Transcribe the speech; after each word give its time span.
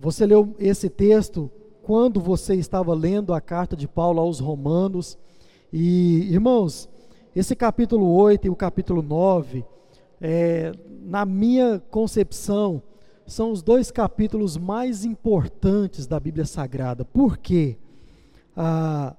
Você 0.00 0.24
leu 0.24 0.54
esse 0.60 0.88
texto 0.88 1.50
quando 1.82 2.20
você 2.20 2.54
estava 2.54 2.94
lendo 2.94 3.34
a 3.34 3.40
carta 3.40 3.74
de 3.74 3.88
Paulo 3.88 4.20
aos 4.20 4.38
Romanos. 4.38 5.18
E, 5.72 6.32
irmãos, 6.32 6.88
esse 7.34 7.56
capítulo 7.56 8.08
8 8.12 8.46
e 8.46 8.50
o 8.50 8.54
capítulo 8.54 9.02
9, 9.02 9.64
é, 10.20 10.72
na 11.02 11.24
minha 11.24 11.82
concepção, 11.90 12.80
são 13.26 13.50
os 13.50 13.60
dois 13.60 13.90
capítulos 13.90 14.56
mais 14.56 15.04
importantes 15.04 16.06
da 16.06 16.20
Bíblia 16.20 16.46
Sagrada. 16.46 17.04
Por 17.04 17.36
quê? 17.36 17.76
Ah, 18.56 19.16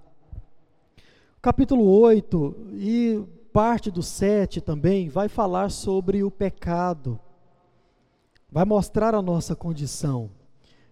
capítulo 1.41 1.83
8 1.83 2.55
e 2.73 3.23
parte 3.51 3.91
do 3.91 4.01
7 4.01 4.61
também 4.61 5.09
vai 5.09 5.27
falar 5.27 5.71
sobre 5.71 6.23
o 6.23 6.31
pecado, 6.31 7.19
vai 8.49 8.63
mostrar 8.63 9.13
a 9.13 9.21
nossa 9.21 9.55
condição. 9.55 10.38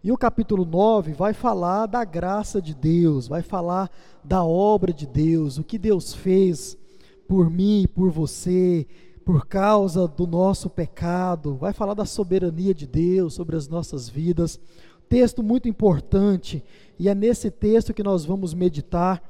E 0.04 0.12
o 0.12 0.18
capítulo 0.18 0.64
9 0.64 1.14
vai 1.14 1.34
falar 1.34 1.88
da 1.88 2.06
graça 2.06 2.62
de 2.62 2.76
Deus, 2.76 3.28
vai 3.28 3.42
falar 3.42 3.90
da 4.24 4.44
obra 4.44 4.94
de 4.94 5.08
Deus, 5.08 5.58
o 5.58 5.64
que 5.64 5.78
Deus 5.78 6.14
fez 6.14 6.78
por 7.28 7.50
mim 7.50 7.82
e 7.82 7.88
por 7.88 8.12
você, 8.12 8.88
por 9.26 9.46
causa 9.48 10.08
do 10.08 10.28
nosso 10.28 10.70
pecado, 10.70 11.56
vai 11.56 11.74
falar 11.74 11.94
da 11.94 12.06
soberania 12.06 12.74
de 12.74 12.88
Deus 12.88 13.34
sobre 13.34 13.56
as 13.56 13.68
nossas 13.68 14.08
vidas. 14.08 14.60
Texto 15.10 15.42
muito 15.42 15.68
importante, 15.68 16.64
e 17.00 17.10
é 17.10 17.16
nesse 17.16 17.50
texto 17.50 17.94
que 17.94 18.04
nós 18.04 18.24
vamos 18.24 18.54
meditar 18.54 19.22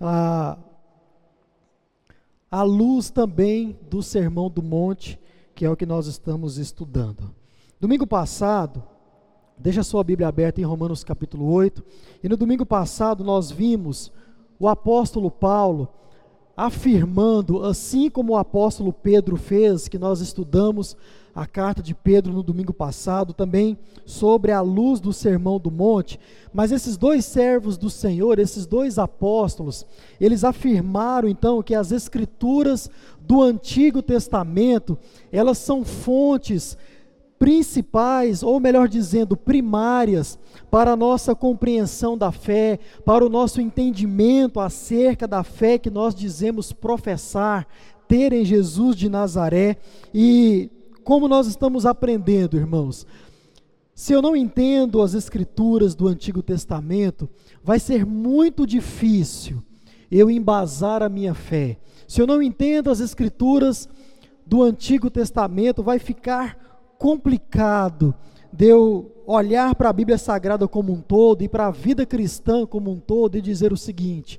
a, 0.00 0.58
a 2.50 2.62
luz 2.62 3.10
também 3.10 3.78
do 3.88 4.02
Sermão 4.02 4.50
do 4.50 4.62
Monte, 4.62 5.18
que 5.54 5.64
é 5.64 5.70
o 5.70 5.76
que 5.76 5.86
nós 5.86 6.06
estamos 6.06 6.58
estudando. 6.58 7.34
Domingo 7.80 8.06
passado, 8.06 8.82
Deixa 9.62 9.82
sua 9.82 10.02
Bíblia 10.02 10.26
aberta 10.26 10.58
em 10.58 10.64
Romanos 10.64 11.04
capítulo 11.04 11.52
8. 11.52 11.84
E 12.24 12.28
no 12.30 12.36
domingo 12.36 12.64
passado 12.64 13.22
nós 13.22 13.50
vimos 13.50 14.10
o 14.58 14.66
apóstolo 14.66 15.30
Paulo 15.30 15.86
afirmando, 16.56 17.62
assim 17.62 18.08
como 18.08 18.32
o 18.32 18.36
apóstolo 18.38 18.90
Pedro 18.90 19.36
fez, 19.36 19.86
que 19.86 19.98
nós 19.98 20.22
estudamos 20.22 20.96
a 21.34 21.46
carta 21.46 21.82
de 21.82 21.94
Pedro 21.94 22.32
no 22.32 22.42
domingo 22.42 22.72
passado, 22.72 23.34
também 23.34 23.78
sobre 24.06 24.50
a 24.50 24.62
luz 24.62 24.98
do 24.98 25.12
Sermão 25.12 25.60
do 25.60 25.70
Monte. 25.70 26.18
Mas 26.54 26.72
esses 26.72 26.96
dois 26.96 27.26
servos 27.26 27.76
do 27.76 27.90
Senhor, 27.90 28.38
esses 28.38 28.64
dois 28.64 28.98
apóstolos, 28.98 29.84
eles 30.18 30.42
afirmaram 30.42 31.28
então 31.28 31.62
que 31.62 31.74
as 31.74 31.92
escrituras 31.92 32.88
do 33.20 33.42
Antigo 33.42 34.00
Testamento, 34.00 34.98
elas 35.30 35.58
são 35.58 35.84
fontes 35.84 36.78
principais, 37.40 38.42
ou 38.42 38.60
melhor 38.60 38.86
dizendo, 38.86 39.34
primárias, 39.34 40.38
para 40.70 40.92
a 40.92 40.96
nossa 40.96 41.34
compreensão 41.34 42.16
da 42.16 42.30
fé, 42.30 42.78
para 43.02 43.24
o 43.24 43.30
nosso 43.30 43.62
entendimento 43.62 44.60
acerca 44.60 45.26
da 45.26 45.42
fé 45.42 45.78
que 45.78 45.88
nós 45.88 46.14
dizemos 46.14 46.70
professar, 46.70 47.66
ter 48.06 48.34
em 48.34 48.44
Jesus 48.44 48.94
de 48.94 49.08
Nazaré. 49.08 49.78
E 50.12 50.68
como 51.02 51.26
nós 51.26 51.46
estamos 51.46 51.86
aprendendo, 51.86 52.58
irmãos, 52.58 53.06
se 53.94 54.12
eu 54.12 54.20
não 54.20 54.36
entendo 54.36 55.00
as 55.00 55.14
escrituras 55.14 55.94
do 55.94 56.08
Antigo 56.08 56.42
Testamento, 56.42 57.26
vai 57.64 57.78
ser 57.78 58.04
muito 58.04 58.66
difícil 58.66 59.62
eu 60.10 60.30
embasar 60.30 61.02
a 61.02 61.08
minha 61.08 61.32
fé. 61.32 61.78
Se 62.06 62.20
eu 62.20 62.26
não 62.26 62.42
entendo 62.42 62.90
as 62.90 63.00
escrituras 63.00 63.88
do 64.46 64.62
Antigo 64.62 65.08
Testamento, 65.08 65.82
vai 65.82 65.98
ficar 65.98 66.59
complicado 67.00 68.14
de 68.52 68.66
eu 68.66 69.10
olhar 69.26 69.74
para 69.74 69.88
a 69.88 69.92
Bíblia 69.92 70.18
Sagrada 70.18 70.68
como 70.68 70.92
um 70.92 71.00
todo 71.00 71.40
e 71.40 71.48
para 71.48 71.66
a 71.66 71.70
vida 71.70 72.04
cristã 72.04 72.66
como 72.66 72.90
um 72.90 73.00
todo 73.00 73.38
e 73.38 73.40
dizer 73.40 73.72
o 73.72 73.76
seguinte: 73.76 74.38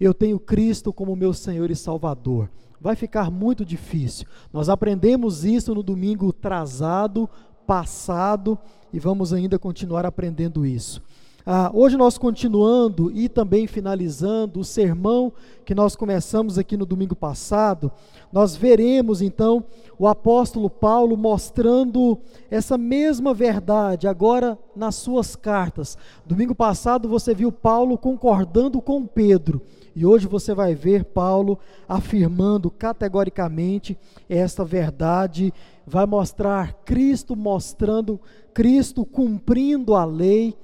eu 0.00 0.12
tenho 0.12 0.40
Cristo 0.40 0.92
como 0.92 1.14
meu 1.14 1.32
Senhor 1.32 1.70
e 1.70 1.76
Salvador. 1.76 2.50
Vai 2.80 2.96
ficar 2.96 3.30
muito 3.30 3.64
difícil. 3.64 4.26
Nós 4.52 4.68
aprendemos 4.68 5.44
isso 5.44 5.72
no 5.72 5.80
domingo 5.80 6.32
trazado, 6.32 7.30
passado, 7.64 8.58
e 8.92 8.98
vamos 8.98 9.32
ainda 9.32 9.56
continuar 9.56 10.04
aprendendo 10.04 10.66
isso. 10.66 11.00
Ah, 11.44 11.72
hoje 11.74 11.96
nós 11.96 12.16
continuando 12.16 13.10
e 13.10 13.28
também 13.28 13.66
finalizando 13.66 14.60
o 14.60 14.64
sermão 14.64 15.32
que 15.64 15.74
nós 15.74 15.96
começamos 15.96 16.56
aqui 16.56 16.76
no 16.76 16.86
domingo 16.86 17.16
passado, 17.16 17.90
nós 18.32 18.54
veremos 18.54 19.20
então 19.20 19.64
o 19.98 20.06
apóstolo 20.06 20.70
Paulo 20.70 21.16
mostrando 21.16 22.16
essa 22.48 22.78
mesma 22.78 23.34
verdade 23.34 24.06
agora 24.06 24.56
nas 24.76 24.94
suas 24.94 25.34
cartas. 25.34 25.98
Domingo 26.24 26.54
passado 26.54 27.08
você 27.08 27.34
viu 27.34 27.50
Paulo 27.50 27.98
concordando 27.98 28.80
com 28.80 29.04
Pedro 29.04 29.60
e 29.96 30.06
hoje 30.06 30.28
você 30.28 30.54
vai 30.54 30.76
ver 30.76 31.04
Paulo 31.06 31.58
afirmando 31.88 32.70
categoricamente 32.70 33.98
esta 34.28 34.64
verdade, 34.64 35.52
vai 35.84 36.06
mostrar 36.06 36.72
Cristo 36.84 37.34
mostrando 37.34 38.20
Cristo 38.54 39.04
cumprindo 39.04 39.96
a 39.96 40.04
lei 40.04 40.56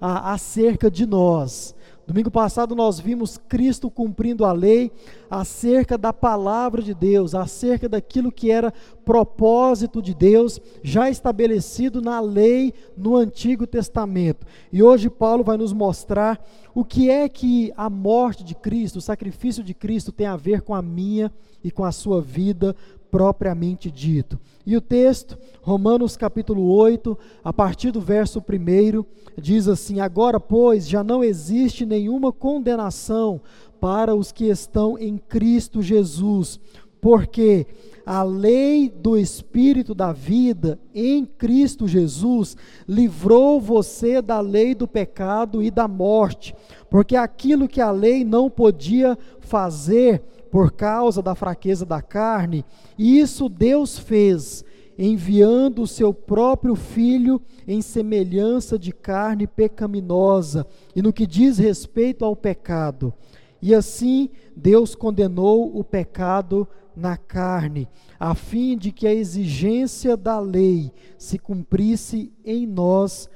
acerca 0.00 0.90
de 0.90 1.06
nós. 1.06 1.74
Domingo 2.06 2.30
passado 2.30 2.76
nós 2.76 3.00
vimos 3.00 3.36
Cristo 3.36 3.90
cumprindo 3.90 4.44
a 4.44 4.52
lei 4.52 4.92
acerca 5.28 5.98
da 5.98 6.12
palavra 6.12 6.80
de 6.80 6.94
Deus, 6.94 7.34
acerca 7.34 7.88
daquilo 7.88 8.30
que 8.30 8.48
era 8.48 8.72
propósito 9.04 10.00
de 10.00 10.14
Deus, 10.14 10.60
já 10.84 11.10
estabelecido 11.10 12.00
na 12.00 12.20
lei 12.20 12.72
no 12.96 13.16
Antigo 13.16 13.66
Testamento. 13.66 14.46
E 14.72 14.84
hoje 14.84 15.10
Paulo 15.10 15.42
vai 15.42 15.56
nos 15.56 15.72
mostrar 15.72 16.40
o 16.72 16.84
que 16.84 17.10
é 17.10 17.28
que 17.28 17.72
a 17.76 17.90
morte 17.90 18.44
de 18.44 18.54
Cristo, 18.54 18.98
o 18.98 19.02
sacrifício 19.02 19.64
de 19.64 19.74
Cristo 19.74 20.12
tem 20.12 20.28
a 20.28 20.36
ver 20.36 20.62
com 20.62 20.76
a 20.76 20.82
minha 20.82 21.32
e 21.64 21.72
com 21.72 21.84
a 21.84 21.90
sua 21.90 22.22
vida 22.22 22.76
propriamente 23.10 23.90
dito. 23.90 24.38
E 24.66 24.76
o 24.76 24.80
texto, 24.80 25.38
Romanos 25.62 26.16
capítulo 26.16 26.68
8, 26.74 27.16
a 27.44 27.52
partir 27.52 27.92
do 27.92 28.00
verso 28.00 28.40
1, 28.40 29.04
diz 29.40 29.68
assim: 29.68 30.00
Agora, 30.00 30.40
pois, 30.40 30.88
já 30.88 31.04
não 31.04 31.22
existe 31.22 31.86
nenhuma 31.86 32.32
condenação 32.32 33.40
para 33.80 34.12
os 34.12 34.32
que 34.32 34.46
estão 34.46 34.98
em 34.98 35.18
Cristo 35.18 35.80
Jesus, 35.80 36.58
porque 37.00 37.64
a 38.04 38.24
lei 38.24 38.88
do 38.88 39.16
Espírito 39.16 39.94
da 39.94 40.12
vida 40.12 40.80
em 40.92 41.24
Cristo 41.24 41.86
Jesus 41.86 42.56
livrou 42.88 43.60
você 43.60 44.20
da 44.20 44.40
lei 44.40 44.74
do 44.74 44.88
pecado 44.88 45.62
e 45.62 45.70
da 45.70 45.86
morte, 45.86 46.52
porque 46.90 47.14
aquilo 47.14 47.68
que 47.68 47.80
a 47.80 47.92
lei 47.92 48.24
não 48.24 48.50
podia 48.50 49.16
fazer, 49.38 50.22
por 50.50 50.72
causa 50.72 51.22
da 51.22 51.34
fraqueza 51.34 51.84
da 51.84 52.00
carne, 52.00 52.64
isso 52.98 53.48
Deus 53.48 53.98
fez, 53.98 54.64
enviando 54.98 55.82
o 55.82 55.86
seu 55.86 56.12
próprio 56.14 56.74
filho 56.74 57.40
em 57.68 57.82
semelhança 57.82 58.78
de 58.78 58.92
carne 58.92 59.46
pecaminosa, 59.46 60.66
e 60.94 61.02
no 61.02 61.12
que 61.12 61.26
diz 61.26 61.58
respeito 61.58 62.24
ao 62.24 62.34
pecado. 62.34 63.12
E 63.60 63.74
assim 63.74 64.30
Deus 64.54 64.94
condenou 64.94 65.76
o 65.76 65.84
pecado 65.84 66.66
na 66.94 67.16
carne, 67.16 67.86
a 68.18 68.34
fim 68.34 68.76
de 68.76 68.90
que 68.90 69.06
a 69.06 69.14
exigência 69.14 70.16
da 70.16 70.40
lei 70.40 70.90
se 71.18 71.38
cumprisse 71.38 72.32
em 72.42 72.66
nós, 72.66 73.28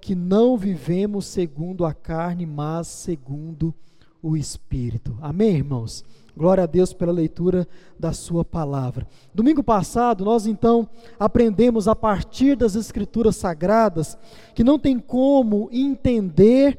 que 0.00 0.14
não 0.14 0.56
vivemos 0.56 1.26
segundo 1.26 1.84
a 1.84 1.94
carne, 1.94 2.44
mas 2.44 2.88
segundo 2.88 3.72
o 4.20 4.36
Espírito. 4.36 5.16
Amém, 5.20 5.56
irmãos? 5.56 6.04
Glória 6.36 6.64
a 6.64 6.66
Deus 6.66 6.92
pela 6.92 7.12
leitura 7.12 7.66
da 7.98 8.12
Sua 8.12 8.44
palavra. 8.44 9.06
Domingo 9.32 9.62
passado, 9.62 10.24
nós 10.24 10.46
então 10.46 10.88
aprendemos 11.18 11.86
a 11.86 11.94
partir 11.94 12.56
das 12.56 12.74
Escrituras 12.74 13.36
Sagradas 13.36 14.18
que 14.54 14.64
não 14.64 14.78
tem 14.78 14.98
como 14.98 15.68
entender 15.70 16.78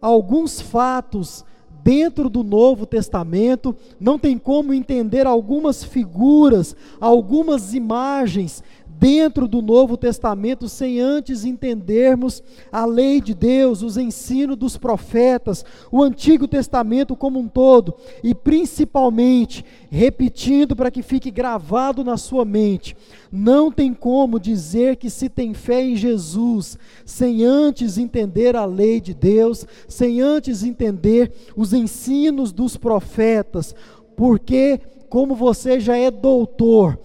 alguns 0.00 0.60
fatos 0.60 1.44
dentro 1.84 2.30
do 2.30 2.42
Novo 2.42 2.86
Testamento, 2.86 3.76
não 4.00 4.18
tem 4.18 4.38
como 4.38 4.72
entender 4.72 5.26
algumas 5.26 5.84
figuras, 5.84 6.74
algumas 6.98 7.74
imagens 7.74 8.64
dentro 8.98 9.46
do 9.48 9.60
Novo 9.60 9.96
Testamento 9.96 10.68
sem 10.68 11.00
antes 11.00 11.44
entendermos 11.44 12.42
a 12.70 12.84
lei 12.84 13.20
de 13.20 13.34
Deus, 13.34 13.82
os 13.82 13.96
ensinos 13.96 14.56
dos 14.56 14.76
profetas, 14.76 15.64
o 15.90 16.02
Antigo 16.02 16.46
Testamento 16.46 17.16
como 17.16 17.38
um 17.38 17.48
todo 17.48 17.94
e 18.22 18.34
principalmente 18.34 19.64
repetindo 19.90 20.74
para 20.76 20.90
que 20.90 21.02
fique 21.02 21.30
gravado 21.30 22.04
na 22.04 22.16
sua 22.16 22.44
mente. 22.44 22.96
Não 23.30 23.70
tem 23.70 23.92
como 23.92 24.38
dizer 24.38 24.96
que 24.96 25.10
se 25.10 25.28
tem 25.28 25.54
fé 25.54 25.82
em 25.82 25.96
Jesus 25.96 26.78
sem 27.04 27.44
antes 27.44 27.98
entender 27.98 28.56
a 28.56 28.64
lei 28.64 29.00
de 29.00 29.12
Deus, 29.12 29.66
sem 29.88 30.20
antes 30.20 30.62
entender 30.62 31.32
os 31.56 31.72
ensinos 31.72 32.52
dos 32.52 32.76
profetas, 32.76 33.74
porque 34.16 34.80
como 35.08 35.34
você 35.34 35.78
já 35.78 35.96
é 35.96 36.10
doutor, 36.10 36.98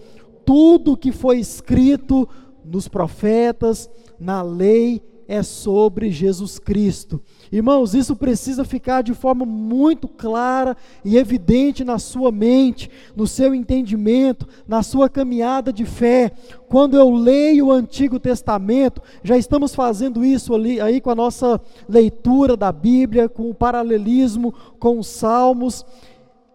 tudo 0.50 0.96
que 0.96 1.12
foi 1.12 1.38
escrito 1.38 2.28
nos 2.64 2.88
profetas, 2.88 3.88
na 4.18 4.42
lei, 4.42 5.00
é 5.28 5.44
sobre 5.44 6.10
Jesus 6.10 6.58
Cristo. 6.58 7.22
Irmãos, 7.52 7.94
isso 7.94 8.16
precisa 8.16 8.64
ficar 8.64 9.02
de 9.02 9.14
forma 9.14 9.46
muito 9.46 10.08
clara 10.08 10.76
e 11.04 11.16
evidente 11.16 11.84
na 11.84 12.00
sua 12.00 12.32
mente, 12.32 12.90
no 13.14 13.28
seu 13.28 13.54
entendimento, 13.54 14.44
na 14.66 14.82
sua 14.82 15.08
caminhada 15.08 15.72
de 15.72 15.84
fé. 15.84 16.32
Quando 16.68 16.96
eu 16.96 17.10
leio 17.10 17.66
o 17.66 17.72
Antigo 17.72 18.18
Testamento, 18.18 19.00
já 19.22 19.38
estamos 19.38 19.72
fazendo 19.72 20.24
isso 20.24 20.52
ali 20.52 20.80
aí 20.80 21.00
com 21.00 21.10
a 21.10 21.14
nossa 21.14 21.60
leitura 21.88 22.56
da 22.56 22.72
Bíblia, 22.72 23.28
com 23.28 23.48
o 23.48 23.54
paralelismo 23.54 24.52
com 24.80 24.98
os 24.98 25.06
Salmos. 25.06 25.86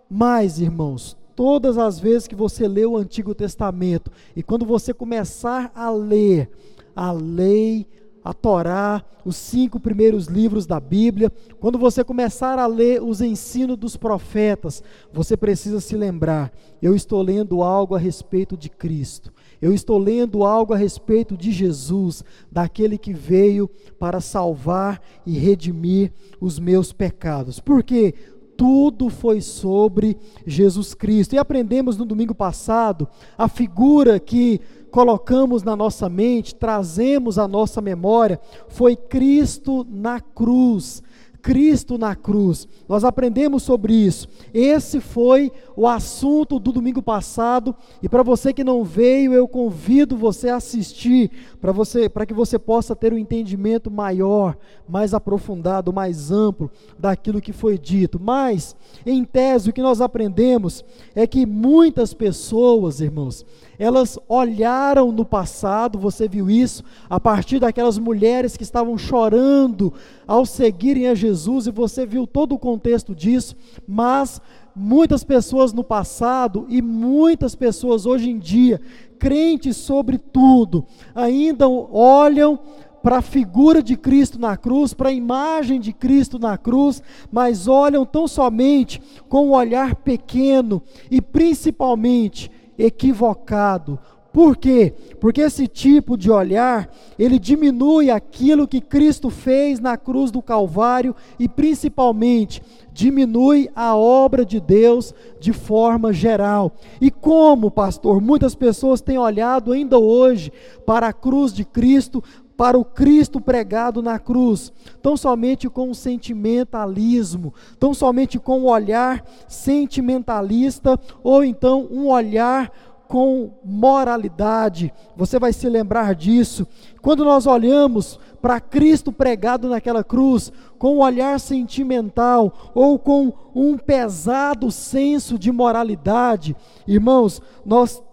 Mas, 0.10 0.60
irmãos, 0.60 1.16
todas 1.36 1.78
as 1.78 2.00
vezes 2.00 2.28
que 2.28 2.36
você 2.36 2.68
lê 2.68 2.86
o 2.86 2.98
Antigo 2.98 3.36
Testamento 3.36 4.12
e 4.36 4.42
quando 4.42 4.66
você 4.66 4.94
começar 4.94 5.72
a 5.76 5.90
ler 5.90 6.50
a 6.96 7.12
lei, 7.12 7.88
a 8.26 8.34
Torá, 8.34 9.06
os 9.24 9.36
cinco 9.36 9.80
primeiros 9.80 10.26
livros 10.26 10.66
da 10.66 10.80
Bíblia, 10.80 11.32
quando 11.60 11.78
você 11.78 12.04
começar 12.04 12.58
a 12.58 12.66
ler 12.66 13.04
os 13.04 13.22
ensinos 13.22 13.78
dos 13.78 13.96
profetas, 13.96 14.82
você 15.14 15.38
precisa 15.38 15.80
se 15.80 15.96
lembrar: 15.96 16.52
eu 16.82 16.96
estou 16.96 17.22
lendo 17.22 17.62
algo 17.62 17.94
a 17.94 18.00
respeito 18.00 18.58
de 18.58 18.68
Cristo, 18.68 19.32
eu 19.62 19.72
estou 19.72 20.00
lendo 20.00 20.44
algo 20.44 20.74
a 20.74 20.78
respeito 20.78 21.38
de 21.38 21.52
Jesus, 21.52 22.24
daquele 22.52 22.98
que 22.98 23.14
veio 23.14 23.70
para 24.00 24.20
salvar 24.20 25.00
e 25.24 25.38
redimir 25.38 26.12
os 26.42 26.58
meus 26.58 26.92
pecados. 26.92 27.60
Por 27.60 27.84
quê? 27.84 28.16
Tudo 28.58 29.10
foi 29.10 29.42
sobre 29.42 30.18
Jesus 30.46 30.94
Cristo. 30.94 31.34
E 31.34 31.38
aprendemos 31.38 31.98
no 31.98 32.06
domingo 32.06 32.34
passado 32.34 33.08
a 33.38 33.48
figura 33.48 34.20
que 34.20 34.62
colocamos 34.92 35.62
na 35.62 35.76
nossa 35.76 36.08
mente, 36.08 36.56
trazemos 36.56 37.38
à 37.38 37.48
nossa 37.48 37.82
memória, 37.82 38.40
foi 38.70 38.96
Cristo 38.96 39.86
na 39.90 40.22
cruz. 40.22 41.04
Cristo 41.46 41.96
na 41.96 42.16
cruz. 42.16 42.68
Nós 42.90 43.04
aprendemos 43.04 43.62
sobre 43.62 43.94
isso. 43.94 44.28
Esse 44.52 45.00
foi 45.00 45.52
o 45.78 45.86
assunto 45.86 46.58
do 46.58 46.72
domingo 46.72 47.04
passado 47.04 47.76
e 48.02 48.10
para 48.10 48.24
você 48.24 48.52
que 48.52 48.64
não 48.64 48.84
veio, 48.84 49.32
eu 49.32 49.48
convido 49.48 50.18
você 50.18 50.50
a 50.50 50.56
assistir 50.56 51.30
para 51.62 51.72
você, 51.72 52.10
para 52.10 52.26
que 52.26 52.34
você 52.34 52.58
possa 52.58 52.96
ter 52.96 53.14
um 53.14 53.18
entendimento 53.18 53.92
maior, 53.92 54.58
mais 54.90 55.14
aprofundado, 55.14 55.94
mais 55.94 56.32
amplo 56.32 56.72
daquilo 56.98 57.40
que 57.40 57.54
foi 57.54 57.78
dito. 57.78 58.20
Mas, 58.20 58.76
em 59.06 59.24
tese, 59.24 59.70
o 59.70 59.74
que 59.74 59.84
nós 59.84 60.02
aprendemos 60.02 60.84
é 61.14 61.28
que 61.28 61.46
muitas 61.46 62.12
pessoas, 62.12 63.02
irmãos, 63.02 63.46
elas 63.78 64.18
olharam 64.28 65.12
no 65.12 65.26
passado, 65.26 66.00
você 66.00 66.28
viu 66.28 66.50
isso, 66.50 66.84
a 67.08 67.20
partir 67.20 67.60
daquelas 67.60 68.00
mulheres 68.00 68.58
que 68.58 68.64
estavam 68.64 68.98
chorando 68.98 69.94
ao 70.26 70.46
seguirem 70.46 71.08
a 71.08 71.14
Jesus, 71.14 71.35
e 71.68 71.72
você 71.72 72.06
viu 72.06 72.26
todo 72.26 72.56
o 72.56 72.60
contexto 72.60 73.14
disso, 73.14 73.56
mas 73.88 74.42
muitas 74.76 75.24
pessoas 75.24 75.74
no 75.74 75.84
passado 75.84 76.66
e 76.70 76.82
muitas 76.82 77.56
pessoas 77.56 78.06
hoje 78.06 78.30
em 78.30 78.40
dia, 78.40 78.80
crentes 79.20 79.78
sobre 79.78 80.18
tudo, 80.18 80.86
ainda 81.14 81.68
olham 81.68 82.60
para 83.04 83.18
a 83.18 83.22
figura 83.22 83.84
de 83.84 83.96
Cristo 83.96 84.40
na 84.40 84.58
cruz, 84.58 84.92
para 84.92 85.10
a 85.10 85.14
imagem 85.14 85.80
de 85.80 85.94
Cristo 85.94 86.40
na 86.40 86.58
cruz, 86.58 87.04
mas 87.32 87.68
olham 87.68 88.04
tão 88.04 88.28
somente 88.28 89.00
com 89.30 89.50
um 89.50 89.54
olhar 89.54 89.96
pequeno 89.96 90.82
e 91.12 91.22
principalmente 91.22 92.50
equivocado. 92.78 94.00
Por 94.36 94.58
quê? 94.58 94.94
Porque 95.22 95.40
esse 95.40 95.66
tipo 95.66 96.18
de 96.18 96.30
olhar, 96.30 96.90
ele 97.18 97.40
diminui 97.40 98.12
aquilo 98.12 98.68
que 98.68 98.82
Cristo 98.82 99.30
fez 99.30 99.80
na 99.80 99.96
cruz 99.96 100.30
do 100.30 100.42
Calvário 100.42 101.16
e 101.40 101.48
principalmente 101.48 102.62
diminui 102.92 103.70
a 103.74 103.96
obra 103.96 104.44
de 104.44 104.60
Deus 104.60 105.16
de 105.40 105.54
forma 105.54 106.12
geral. 106.12 106.74
E 107.00 107.10
como, 107.10 107.72
pastor, 107.72 108.20
muitas 108.20 108.54
pessoas 108.54 109.00
têm 109.00 109.18
olhado 109.18 109.72
ainda 109.72 109.98
hoje 109.98 110.52
para 110.86 111.08
a 111.08 111.14
cruz 111.14 111.54
de 111.54 111.64
Cristo, 111.64 112.22
para 112.58 112.78
o 112.78 112.84
Cristo 112.84 113.40
pregado 113.40 114.02
na 114.02 114.20
cruz, 114.20 114.74
tão 115.02 115.16
somente 115.16 115.70
com 115.70 115.94
sentimentalismo, 115.94 117.54
tão 117.80 117.94
somente 117.94 118.38
com 118.38 118.60
um 118.60 118.66
olhar 118.66 119.24
sentimentalista, 119.48 121.00
ou 121.24 121.42
então 121.42 121.88
um 121.90 122.08
olhar 122.08 122.70
com 123.08 123.52
moralidade. 123.64 124.94
Você 125.16 125.40
vai 125.40 125.54
se 125.54 125.68
lembrar 125.70 126.16
disso. 126.16 126.68
Quando 127.02 127.24
nós 127.24 127.46
olhamos 127.46 128.20
para 128.42 128.60
Cristo 128.60 129.12
pregado 129.12 129.70
naquela 129.70 130.04
cruz, 130.04 130.52
com 130.78 130.96
um 130.96 131.00
olhar 131.00 131.40
sentimental 131.40 132.72
ou 132.74 133.00
com 133.00 133.34
um 133.54 133.78
pesado 133.78 134.72
senso 134.72 135.40
de 135.40 135.52
moralidade, 135.52 136.56
irmãos, 136.88 137.42
nós 137.66 138.04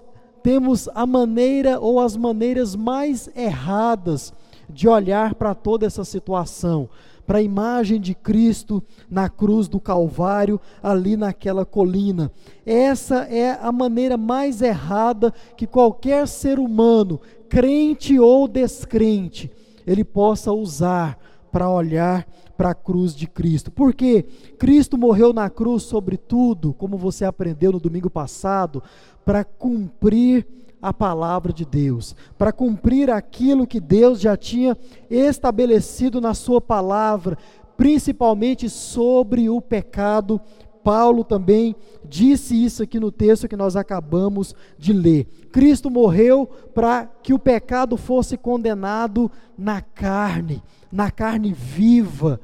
temos 0.43 0.89
a 0.95 1.07
maneira 1.07 1.79
ou 1.79 2.01
as 2.01 2.17
maneiras 2.17 2.75
mais 2.75 3.29
erradas 3.37 4.33
de 4.69 4.89
olhar 4.89 5.35
para 5.35 5.55
toda 5.55 5.87
essa 5.87 6.05
situação, 6.05 6.89
para 7.27 7.39
a 7.39 7.43
imagem 7.43 8.01
de 8.01 8.15
Cristo 8.15 8.83
na 9.09 9.29
cruz 9.29 9.69
do 9.69 9.81
Calvário, 9.81 10.61
ali 10.83 11.17
naquela 11.17 11.65
colina. 11.65 12.31
Essa 12.67 13.25
é 13.25 13.59
a 13.61 13.71
maneira 13.71 14.17
mais 14.17 14.61
errada 14.61 15.33
que 15.57 15.67
qualquer 15.67 16.27
ser 16.27 16.59
humano, 16.59 17.21
crente 17.49 18.19
ou 18.19 18.49
descrente, 18.49 19.51
ele 19.87 20.05
possa 20.05 20.53
usar 20.53 21.19
para 21.51 21.69
olhar 21.69 22.27
para 22.57 22.71
a 22.71 22.75
cruz 22.75 23.15
de 23.15 23.27
Cristo. 23.27 23.71
Porque 23.71 24.25
Cristo 24.59 24.97
morreu 24.97 25.33
na 25.33 25.51
cruz, 25.51 25.83
sobretudo, 25.83 26.73
como 26.73 26.97
você 26.97 27.25
aprendeu 27.25 27.73
no 27.73 27.81
domingo 27.81 28.09
passado, 28.09 28.83
para 29.25 29.45
cumprir 29.45 30.47
a 30.83 30.93
palavra 30.93 31.53
de 31.53 31.65
Deus, 31.65 32.17
para 32.37 32.53
cumprir 32.53 33.09
aquilo 33.09 33.69
que 33.69 33.79
Deus 33.79 34.21
já 34.21 34.37
tinha 34.37 34.77
estabelecido 35.09 36.21
na 36.21 36.35
Sua 36.35 36.61
palavra, 36.61 37.39
principalmente 37.77 38.69
sobre 38.69 39.49
o 39.49 39.61
pecado. 39.61 40.41
Paulo 40.83 41.23
também 41.23 41.77
disse 42.05 42.65
isso 42.65 42.83
aqui 42.83 42.99
no 42.99 43.13
texto 43.13 43.47
que 43.47 43.57
nós 43.57 43.77
acabamos 43.77 44.53
de 44.77 44.93
ler. 44.93 45.29
Cristo 45.53 45.89
morreu 45.89 46.45
para 46.75 47.07
que 47.23 47.33
o 47.33 47.39
pecado 47.39 47.97
fosse 47.97 48.37
condenado 48.37 49.31
na 49.57 49.81
carne, 49.81 50.61
na 50.91 51.09
carne 51.09 51.53
viva, 51.53 52.41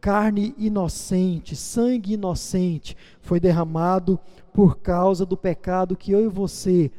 carne 0.00 0.54
inocente, 0.58 1.54
sangue 1.54 2.14
inocente 2.14 2.96
foi 3.22 3.38
derramado 3.40 4.18
por 4.52 4.78
causa 4.78 5.24
do 5.24 5.36
pecado 5.36 5.96
que 5.96 6.12
eu 6.12 6.22
e 6.22 6.28
você, 6.28 6.90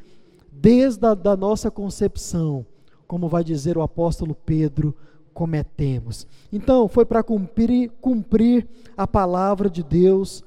desde 0.60 1.06
a 1.06 1.14
da 1.14 1.36
nossa 1.36 1.70
concepção, 1.70 2.64
como 3.06 3.28
vai 3.28 3.44
dizer 3.44 3.76
o 3.76 3.82
apóstolo 3.82 4.34
Pedro, 4.34 4.94
cometemos. 5.32 6.26
Então, 6.52 6.88
foi 6.88 7.04
para 7.04 7.22
cumprir, 7.22 7.90
cumprir 8.00 8.66
a 8.96 9.06
palavra 9.06 9.68
de 9.68 9.82
Deus 9.82 10.42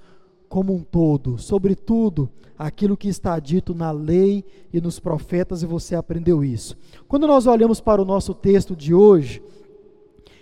como 0.48 0.74
um 0.74 0.82
todo, 0.82 1.38
sobretudo 1.38 2.30
aquilo 2.58 2.98
que 2.98 3.08
está 3.08 3.40
dito 3.40 3.74
na 3.74 3.92
lei 3.92 4.44
e 4.74 4.82
nos 4.82 5.00
profetas, 5.00 5.62
e 5.62 5.66
você 5.66 5.96
aprendeu 5.96 6.44
isso. 6.44 6.76
Quando 7.08 7.28
nós 7.28 7.46
olhamos 7.46 7.80
para 7.80 8.02
o 8.02 8.06
nosso 8.06 8.34
texto 8.34 8.76
de 8.76 8.94
hoje, 8.94 9.42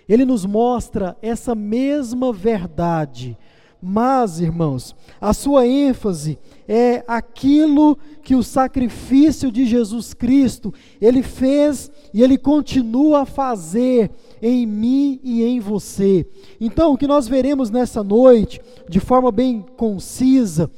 ele 0.08 0.24
nos 0.24 0.46
mostra 0.46 1.16
essa 1.20 1.54
mesma 1.54 2.32
verdade 2.32 3.36
mas, 3.80 4.40
irmãos, 4.40 4.94
a 5.20 5.32
sua 5.32 5.66
ênfase 5.66 6.38
é 6.66 7.04
aquilo 7.06 7.96
que 8.22 8.34
o 8.34 8.42
sacrifício 8.42 9.52
de 9.52 9.64
Jesus 9.64 10.12
Cristo, 10.12 10.74
ele 11.00 11.22
fez 11.22 11.90
e 12.12 12.22
ele 12.22 12.36
continua 12.36 13.20
a 13.20 13.26
fazer 13.26 14.10
em 14.42 14.66
mim 14.66 15.20
e 15.22 15.44
em 15.44 15.60
você. 15.60 16.26
Então, 16.60 16.92
o 16.92 16.98
que 16.98 17.06
nós 17.06 17.28
veremos 17.28 17.70
nessa 17.70 18.02
noite, 18.02 18.60
de 18.88 18.98
forma 18.98 19.30
bem 19.30 19.64
concisa, 19.76 20.70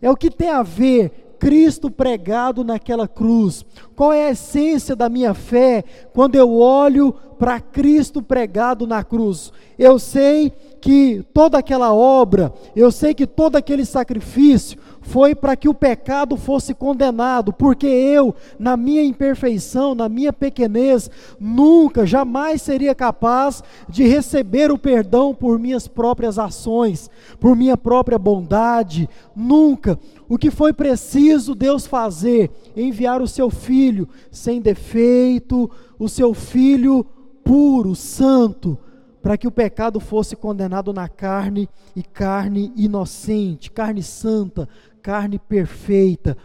é 0.00 0.10
o 0.10 0.16
que 0.16 0.30
tem 0.30 0.48
a 0.48 0.62
ver 0.62 1.26
Cristo 1.38 1.90
pregado 1.90 2.64
naquela 2.64 3.06
cruz. 3.06 3.64
Qual 3.94 4.12
é 4.12 4.28
a 4.28 4.30
essência 4.30 4.96
da 4.96 5.08
minha 5.08 5.34
fé 5.34 5.84
quando 6.12 6.34
eu 6.34 6.52
olho 6.54 7.12
para 7.38 7.60
Cristo 7.60 8.22
pregado 8.22 8.86
na 8.86 9.04
cruz? 9.04 9.52
Eu 9.78 9.98
sei 9.98 10.52
que 10.86 11.24
toda 11.34 11.58
aquela 11.58 11.92
obra, 11.92 12.54
eu 12.76 12.92
sei 12.92 13.12
que 13.12 13.26
todo 13.26 13.56
aquele 13.56 13.84
sacrifício 13.84 14.78
foi 15.00 15.34
para 15.34 15.56
que 15.56 15.68
o 15.68 15.74
pecado 15.74 16.36
fosse 16.36 16.72
condenado, 16.72 17.52
porque 17.52 17.88
eu, 17.88 18.32
na 18.56 18.76
minha 18.76 19.02
imperfeição, 19.02 19.96
na 19.96 20.08
minha 20.08 20.32
pequenez, 20.32 21.10
nunca, 21.40 22.06
jamais 22.06 22.62
seria 22.62 22.94
capaz 22.94 23.64
de 23.88 24.06
receber 24.06 24.70
o 24.70 24.78
perdão 24.78 25.34
por 25.34 25.58
minhas 25.58 25.88
próprias 25.88 26.38
ações, 26.38 27.10
por 27.40 27.56
minha 27.56 27.76
própria 27.76 28.16
bondade, 28.16 29.08
nunca. 29.34 29.98
O 30.28 30.38
que 30.38 30.52
foi 30.52 30.72
preciso 30.72 31.56
Deus 31.56 31.84
fazer? 31.84 32.48
Enviar 32.76 33.20
o 33.20 33.26
seu 33.26 33.50
filho 33.50 34.08
sem 34.30 34.60
defeito, 34.60 35.68
o 35.98 36.08
seu 36.08 36.32
filho 36.32 37.04
puro, 37.42 37.96
santo, 37.96 38.78
para 39.26 39.36
que 39.36 39.48
o 39.48 39.50
pecado 39.50 39.98
fosse 39.98 40.36
condenado 40.36 40.92
na 40.92 41.08
carne 41.08 41.68
e 41.96 42.02
carne 42.04 42.72
inocente, 42.76 43.72
carne 43.72 44.00
santa, 44.00 44.68
carne 45.02 45.36
perfeita. 45.36 46.36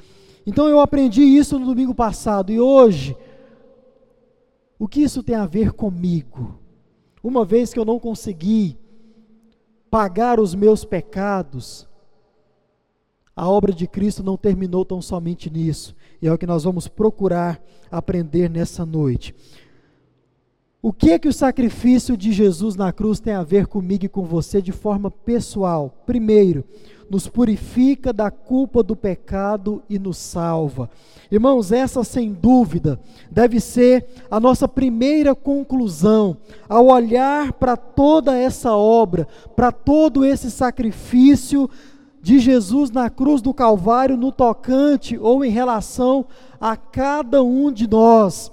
Então 0.47 0.67
eu 0.67 0.79
aprendi 0.79 1.21
isso 1.21 1.59
no 1.59 1.67
domingo 1.67 1.93
passado 1.93 2.51
e 2.51 2.59
hoje, 2.59 3.15
o 4.79 4.87
que 4.87 5.03
isso 5.03 5.21
tem 5.21 5.35
a 5.35 5.45
ver 5.45 5.73
comigo? 5.73 6.57
Uma 7.23 7.45
vez 7.45 7.71
que 7.71 7.77
eu 7.77 7.85
não 7.85 7.99
consegui 7.99 8.75
pagar 9.91 10.39
os 10.39 10.55
meus 10.55 10.83
pecados, 10.83 11.87
a 13.35 13.47
obra 13.47 13.71
de 13.71 13.85
Cristo 13.85 14.23
não 14.23 14.35
terminou 14.35 14.83
tão 14.83 15.03
somente 15.03 15.51
nisso, 15.51 15.95
e 16.19 16.27
é 16.27 16.33
o 16.33 16.37
que 16.37 16.47
nós 16.47 16.63
vamos 16.63 16.87
procurar 16.87 17.61
aprender 17.91 18.49
nessa 18.49 18.87
noite. 18.87 19.35
O 20.83 20.91
que 20.91 21.11
é 21.11 21.19
que 21.19 21.27
o 21.27 21.33
sacrifício 21.33 22.17
de 22.17 22.31
Jesus 22.31 22.75
na 22.75 22.91
cruz 22.91 23.19
tem 23.19 23.33
a 23.33 23.43
ver 23.43 23.67
comigo 23.67 24.05
e 24.05 24.09
com 24.09 24.23
você 24.23 24.59
de 24.59 24.71
forma 24.71 25.11
pessoal? 25.11 25.93
Primeiro, 26.07 26.63
nos 27.07 27.27
purifica 27.27 28.11
da 28.11 28.31
culpa 28.31 28.81
do 28.81 28.95
pecado 28.95 29.83
e 29.87 29.99
nos 29.99 30.17
salva. 30.17 30.89
Irmãos, 31.29 31.71
essa 31.71 32.03
sem 32.03 32.33
dúvida 32.33 32.99
deve 33.29 33.59
ser 33.59 34.07
a 34.31 34.39
nossa 34.39 34.67
primeira 34.67 35.35
conclusão 35.35 36.35
ao 36.67 36.87
olhar 36.87 37.53
para 37.53 37.77
toda 37.77 38.35
essa 38.35 38.75
obra, 38.75 39.27
para 39.55 39.71
todo 39.71 40.25
esse 40.25 40.49
sacrifício 40.49 41.69
de 42.23 42.39
Jesus 42.39 42.89
na 42.89 43.07
cruz 43.07 43.39
do 43.39 43.53
Calvário, 43.53 44.17
no 44.17 44.31
tocante 44.31 45.15
ou 45.15 45.45
em 45.45 45.51
relação 45.51 46.25
a 46.59 46.75
cada 46.75 47.43
um 47.43 47.71
de 47.71 47.87
nós. 47.87 48.51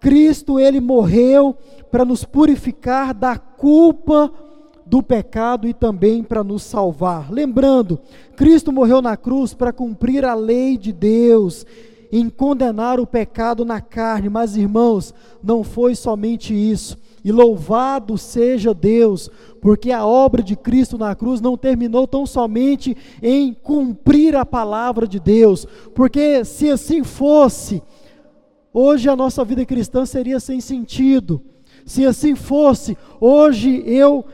Cristo 0.00 0.58
ele 0.58 0.80
morreu 0.80 1.54
para 1.90 2.04
nos 2.04 2.24
purificar 2.24 3.12
da 3.12 3.36
culpa 3.36 4.32
do 4.86 5.02
pecado 5.02 5.68
e 5.68 5.72
também 5.72 6.22
para 6.22 6.42
nos 6.42 6.62
salvar. 6.62 7.30
Lembrando, 7.30 8.00
Cristo 8.34 8.72
morreu 8.72 9.00
na 9.00 9.16
cruz 9.16 9.54
para 9.54 9.72
cumprir 9.72 10.24
a 10.24 10.34
lei 10.34 10.76
de 10.76 10.92
Deus, 10.92 11.64
em 12.10 12.28
condenar 12.28 12.98
o 12.98 13.06
pecado 13.06 13.64
na 13.64 13.80
carne, 13.80 14.28
mas 14.28 14.56
irmãos, 14.56 15.14
não 15.40 15.62
foi 15.62 15.94
somente 15.94 16.52
isso. 16.52 16.98
E 17.22 17.30
louvado 17.30 18.16
seja 18.18 18.74
Deus, 18.74 19.30
porque 19.60 19.92
a 19.92 20.04
obra 20.04 20.42
de 20.42 20.56
Cristo 20.56 20.96
na 20.96 21.14
cruz 21.14 21.40
não 21.40 21.56
terminou 21.56 22.06
tão 22.06 22.26
somente 22.26 22.96
em 23.22 23.52
cumprir 23.52 24.34
a 24.34 24.44
palavra 24.44 25.06
de 25.06 25.20
Deus, 25.20 25.66
porque 25.94 26.44
se 26.44 26.70
assim 26.70 27.04
fosse, 27.04 27.82
hoje 28.72 29.08
a 29.08 29.16
nossa 29.16 29.44
vida 29.44 29.64
cristã 29.64 30.06
seria 30.06 30.40
sem 30.40 30.60
sentido. 30.60 31.40
Se 31.84 32.04
assim 32.04 32.34
fosse, 32.34 32.96
hoje 33.20 33.82
eu 33.86 34.24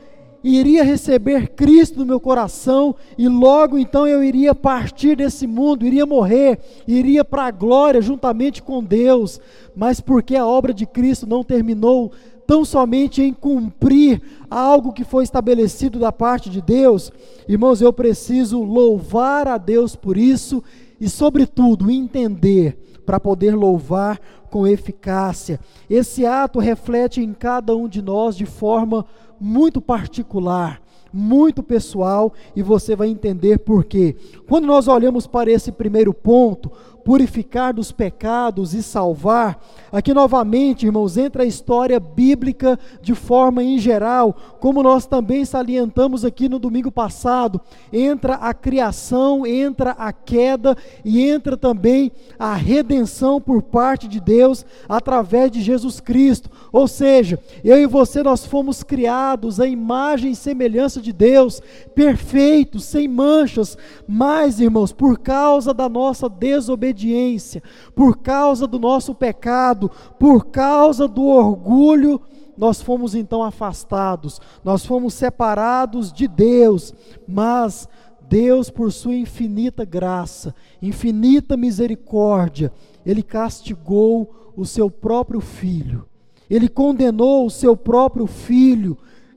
iria 0.42 0.84
receber 0.84 1.48
Cristo 1.48 1.98
no 1.98 2.06
meu 2.06 2.20
coração 2.20 2.94
e 3.18 3.28
logo 3.28 3.78
então 3.78 4.06
eu 4.06 4.22
iria 4.22 4.54
partir 4.54 5.16
desse 5.16 5.46
mundo, 5.46 5.86
iria 5.86 6.06
morrer, 6.06 6.60
iria 6.86 7.24
para 7.24 7.46
a 7.46 7.50
glória 7.50 8.00
juntamente 8.00 8.62
com 8.62 8.82
Deus, 8.82 9.40
mas 9.74 10.00
porque 10.00 10.36
a 10.36 10.46
obra 10.46 10.72
de 10.72 10.86
Cristo 10.86 11.26
não 11.26 11.42
terminou 11.42 12.12
tão 12.46 12.64
somente 12.64 13.20
em 13.20 13.32
cumprir 13.32 14.22
algo 14.48 14.92
que 14.92 15.02
foi 15.02 15.24
estabelecido 15.24 15.98
da 15.98 16.12
parte 16.12 16.48
de 16.48 16.62
Deus, 16.62 17.10
irmãos, 17.48 17.80
eu 17.80 17.92
preciso 17.92 18.62
louvar 18.62 19.48
a 19.48 19.58
Deus 19.58 19.96
por 19.96 20.16
isso 20.16 20.62
e, 21.00 21.08
sobretudo, 21.08 21.90
entender 21.90 22.78
para 23.06 23.20
poder 23.20 23.54
louvar 23.54 24.20
com 24.50 24.66
eficácia. 24.66 25.60
Esse 25.88 26.26
ato 26.26 26.58
reflete 26.58 27.22
em 27.22 27.32
cada 27.32 27.74
um 27.74 27.88
de 27.88 28.02
nós 28.02 28.36
de 28.36 28.44
forma 28.44 29.06
muito 29.40 29.80
particular, 29.80 30.82
muito 31.12 31.62
pessoal, 31.62 32.32
e 32.54 32.62
você 32.62 32.96
vai 32.96 33.08
entender 33.08 33.60
por 33.60 33.84
quê. 33.84 34.16
Quando 34.48 34.66
nós 34.66 34.88
olhamos 34.88 35.26
para 35.26 35.50
esse 35.50 35.70
primeiro 35.70 36.12
ponto, 36.12 36.70
purificar 37.06 37.72
dos 37.72 37.92
pecados 37.92 38.74
e 38.74 38.82
salvar. 38.82 39.62
Aqui 39.92 40.12
novamente, 40.12 40.86
irmãos, 40.86 41.16
entra 41.16 41.44
a 41.44 41.46
história 41.46 42.00
bíblica 42.00 42.76
de 43.00 43.14
forma 43.14 43.62
em 43.62 43.78
geral, 43.78 44.34
como 44.58 44.82
nós 44.82 45.06
também 45.06 45.44
salientamos 45.44 46.24
aqui 46.24 46.48
no 46.48 46.58
domingo 46.58 46.90
passado. 46.90 47.60
Entra 47.92 48.34
a 48.34 48.52
criação, 48.52 49.46
entra 49.46 49.92
a 49.92 50.12
queda 50.12 50.76
e 51.04 51.22
entra 51.22 51.56
também 51.56 52.10
a 52.36 52.56
redenção 52.56 53.40
por 53.40 53.62
parte 53.62 54.08
de 54.08 54.18
Deus 54.18 54.66
através 54.88 55.52
de 55.52 55.62
Jesus 55.62 56.00
Cristo. 56.00 56.50
Ou 56.72 56.88
seja, 56.88 57.38
eu 57.62 57.78
e 57.78 57.86
você 57.86 58.20
nós 58.20 58.44
fomos 58.44 58.82
criados 58.82 59.60
à 59.60 59.66
imagem 59.68 60.32
e 60.32 60.36
semelhança 60.36 61.00
de 61.00 61.12
Deus, 61.12 61.62
perfeitos, 61.94 62.82
sem 62.82 63.06
manchas, 63.06 63.78
mas, 64.08 64.58
irmãos, 64.58 64.90
por 64.90 65.20
causa 65.20 65.72
da 65.72 65.88
nossa 65.88 66.28
desobediência 66.28 66.95
desobediência, 66.96 67.62
por 67.94 68.16
causa 68.16 68.66
do 68.66 68.78
nosso 68.78 69.14
pecado, 69.14 69.90
por 70.18 70.46
causa 70.46 71.06
do 71.06 71.24
orgulho, 71.24 72.20
nós 72.56 72.80
fomos 72.80 73.14
então 73.14 73.42
afastados, 73.42 74.40
nós 74.64 74.84
fomos 74.86 75.12
separados 75.12 76.10
de 76.10 76.26
Deus, 76.26 76.94
mas 77.28 77.86
Deus, 78.28 78.70
por 78.70 78.90
sua 78.90 79.14
infinita 79.14 79.84
graça, 79.84 80.54
infinita 80.80 81.56
misericórdia, 81.56 82.72
Ele 83.04 83.22
castigou 83.22 84.52
o 84.56 84.64
seu 84.64 84.90
próprio 84.90 85.40
filho, 85.40 86.06
Ele 86.48 86.68
condenou 86.68 87.46
o 87.46 87.50
seu 87.50 87.76
próprio 87.76 88.26
filho, 88.26 88.96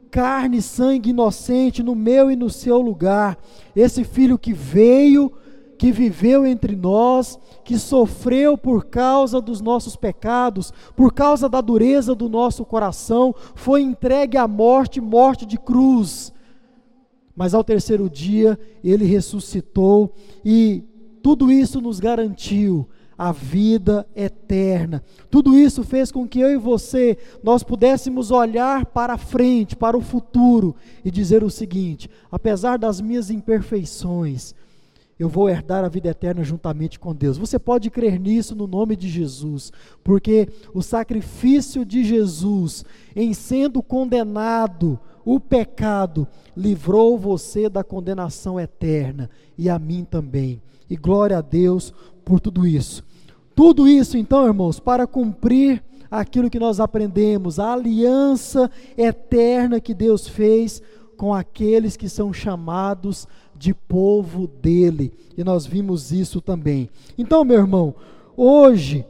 carne 0.10 0.58
e 0.58 0.62
sangue 0.62 1.10
inocente, 1.10 1.84
no 1.84 1.94
meu 1.94 2.32
e 2.32 2.36
no 2.36 2.50
seu 2.50 2.82
lugar, 2.82 3.38
esse 3.76 4.04
filho 4.04 4.40
que 4.40 4.54
veio 4.54 5.32
que 5.80 5.94
viveu 5.94 6.46
entre 6.46 6.76
nós, 6.76 7.40
que 7.64 7.80
sofreu 7.80 8.58
por 8.58 8.88
causa 8.88 9.40
dos 9.40 9.62
nossos 9.62 9.96
pecados, 9.96 10.74
por 10.94 11.14
causa 11.14 11.48
da 11.48 11.62
dureza 11.62 12.14
do 12.14 12.28
nosso 12.28 12.66
coração, 12.66 13.34
foi 13.56 13.82
entregue 13.82 14.38
à 14.38 14.46
morte, 14.46 15.00
morte 15.00 15.46
de 15.46 15.58
cruz. 15.58 16.34
Mas 17.34 17.54
ao 17.54 17.64
terceiro 17.64 18.10
dia 18.10 18.60
ele 18.84 19.06
ressuscitou 19.06 20.14
e 20.44 20.84
tudo 21.24 21.50
isso 21.50 21.80
nos 21.80 22.02
garantiu 22.02 22.86
a 23.18 23.32
vida 23.32 24.06
eterna. 24.14 25.02
Tudo 25.32 25.58
isso 25.58 25.82
fez 25.84 26.12
com 26.12 26.28
que 26.28 26.42
eu 26.42 26.52
e 26.52 26.58
você 26.58 27.18
nós 27.42 27.64
pudéssemos 27.64 28.32
olhar 28.32 28.86
para 28.88 29.18
frente, 29.18 29.78
para 29.78 29.98
o 29.98 30.02
futuro 30.02 30.76
e 31.06 31.10
dizer 31.10 31.42
o 31.42 31.50
seguinte: 31.50 32.10
apesar 32.30 32.78
das 32.78 33.00
minhas 33.00 33.30
imperfeições, 33.30 34.54
eu 35.20 35.28
vou 35.28 35.50
herdar 35.50 35.84
a 35.84 35.90
vida 35.90 36.08
eterna 36.08 36.44
juntamente 36.46 36.98
com 36.98 37.14
Deus. 37.14 37.38
Você 37.38 37.60
pode 37.60 37.90
crer 37.90 38.18
nisso 38.18 38.56
no 38.56 38.66
nome 38.66 38.96
de 38.96 39.10
Jesus, 39.10 39.70
porque 40.02 40.48
o 40.74 40.82
sacrifício 40.82 41.84
de 41.84 42.06
Jesus, 42.06 42.86
em 43.14 43.34
sendo 43.34 43.84
condenado, 43.84 44.98
o 45.26 45.38
pecado, 45.38 46.26
livrou 46.56 47.18
você 47.18 47.68
da 47.68 47.84
condenação 47.84 48.58
eterna 48.58 49.30
e 49.58 49.70
a 49.70 49.78
mim 49.78 50.08
também. 50.10 50.62
E 50.90 50.96
glória 50.96 51.38
a 51.38 51.42
Deus 51.42 51.94
por 52.24 52.40
tudo 52.40 52.66
isso. 52.66 53.04
Tudo 53.54 53.90
isso, 53.90 54.18
então, 54.18 54.48
irmãos, 54.48 54.80
para 54.80 55.06
cumprir 55.06 55.84
aquilo 56.10 56.50
que 56.50 56.58
nós 56.58 56.80
aprendemos, 56.80 57.60
a 57.60 57.74
aliança 57.74 58.72
eterna 58.98 59.82
que 59.82 59.94
Deus 59.94 60.28
fez 60.28 60.82
com 61.20 61.34
aqueles 61.34 61.98
que 61.98 62.08
são 62.08 62.32
chamados 62.32 63.28
de 63.54 63.74
povo 63.74 64.48
dele. 64.48 65.12
E 65.38 65.44
nós 65.44 65.66
vimos 65.66 66.14
isso 66.14 66.40
também. 66.40 66.90
Então, 67.18 67.44
meu 67.44 67.60
irmão, 67.60 67.94
hoje 68.38 69.06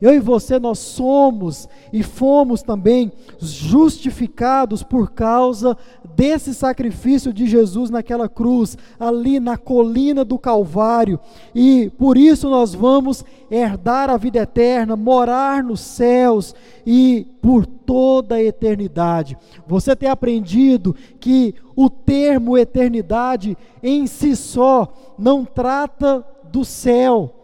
eu 0.00 0.14
e 0.14 0.20
você 0.20 0.58
nós 0.58 0.78
somos 0.78 1.68
e 1.92 2.02
fomos 2.02 2.62
também 2.62 3.10
justificados 3.38 4.82
por 4.82 5.10
causa 5.10 5.76
desse 6.14 6.54
sacrifício 6.54 7.32
de 7.32 7.46
Jesus 7.46 7.90
naquela 7.90 8.28
cruz, 8.28 8.76
ali 8.98 9.40
na 9.40 9.56
colina 9.56 10.24
do 10.24 10.38
Calvário. 10.38 11.18
E 11.54 11.90
por 11.98 12.16
isso 12.16 12.48
nós 12.48 12.74
vamos 12.74 13.24
herdar 13.50 14.08
a 14.10 14.16
vida 14.16 14.38
eterna, 14.38 14.94
morar 14.94 15.64
nos 15.64 15.80
céus 15.80 16.54
e 16.86 17.26
por 17.42 17.66
toda 17.66 18.36
a 18.36 18.42
eternidade. 18.42 19.36
Você 19.66 19.96
tem 19.96 20.08
aprendido 20.08 20.94
que 21.18 21.54
o 21.74 21.90
termo 21.90 22.56
eternidade 22.56 23.56
em 23.82 24.06
si 24.06 24.36
só 24.36 24.88
não 25.18 25.44
trata 25.44 26.24
do 26.52 26.64
céu 26.64 27.37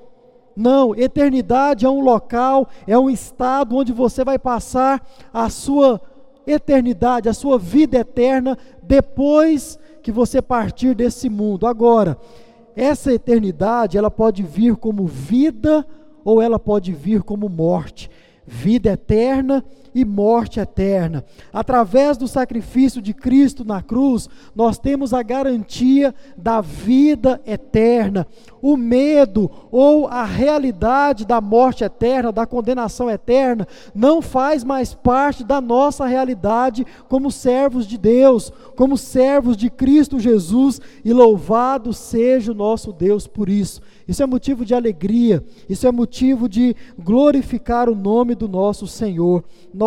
não, 0.56 0.94
eternidade 0.94 1.84
é 1.84 1.88
um 1.88 2.00
local, 2.00 2.68
é 2.86 2.98
um 2.98 3.10
estado 3.10 3.76
onde 3.76 3.92
você 3.92 4.24
vai 4.24 4.38
passar 4.38 5.04
a 5.32 5.50
sua 5.50 6.00
eternidade, 6.46 7.28
a 7.28 7.34
sua 7.34 7.58
vida 7.58 7.98
eterna 7.98 8.56
depois 8.82 9.78
que 10.02 10.12
você 10.12 10.40
partir 10.40 10.94
desse 10.94 11.28
mundo. 11.28 11.66
Agora, 11.66 12.18
essa 12.76 13.12
eternidade, 13.12 13.96
ela 13.96 14.10
pode 14.10 14.42
vir 14.42 14.76
como 14.76 15.06
vida 15.06 15.86
ou 16.24 16.40
ela 16.40 16.58
pode 16.58 16.92
vir 16.92 17.22
como 17.22 17.48
morte. 17.48 18.10
Vida 18.46 18.92
eterna 18.92 19.64
e 19.94 20.04
morte 20.04 20.58
eterna. 20.58 21.24
Através 21.52 22.16
do 22.16 22.26
sacrifício 22.26 23.00
de 23.00 23.14
Cristo 23.14 23.64
na 23.64 23.80
cruz, 23.80 24.28
nós 24.54 24.78
temos 24.78 25.14
a 25.14 25.22
garantia 25.22 26.14
da 26.36 26.60
vida 26.60 27.40
eterna. 27.46 28.26
O 28.60 28.76
medo 28.76 29.50
ou 29.70 30.08
a 30.08 30.24
realidade 30.24 31.24
da 31.24 31.40
morte 31.40 31.84
eterna, 31.84 32.32
da 32.32 32.46
condenação 32.46 33.10
eterna, 33.10 33.68
não 33.94 34.20
faz 34.20 34.64
mais 34.64 34.94
parte 34.94 35.44
da 35.44 35.60
nossa 35.60 36.06
realidade 36.06 36.86
como 37.08 37.30
servos 37.30 37.86
de 37.86 37.98
Deus, 37.98 38.50
como 38.74 38.96
servos 38.96 39.56
de 39.56 39.70
Cristo 39.70 40.18
Jesus, 40.18 40.80
e 41.04 41.12
louvado 41.12 41.92
seja 41.92 42.52
o 42.52 42.54
nosso 42.54 42.92
Deus 42.92 43.26
por 43.26 43.48
isso. 43.48 43.80
Isso 44.06 44.22
é 44.22 44.26
motivo 44.26 44.64
de 44.64 44.74
alegria, 44.74 45.44
isso 45.68 45.86
é 45.86 45.92
motivo 45.92 46.48
de 46.48 46.74
glorificar 46.98 47.88
o 47.88 47.94
nome 47.94 48.34
do 48.34 48.48
nosso 48.48 48.86
Senhor. 48.86 49.44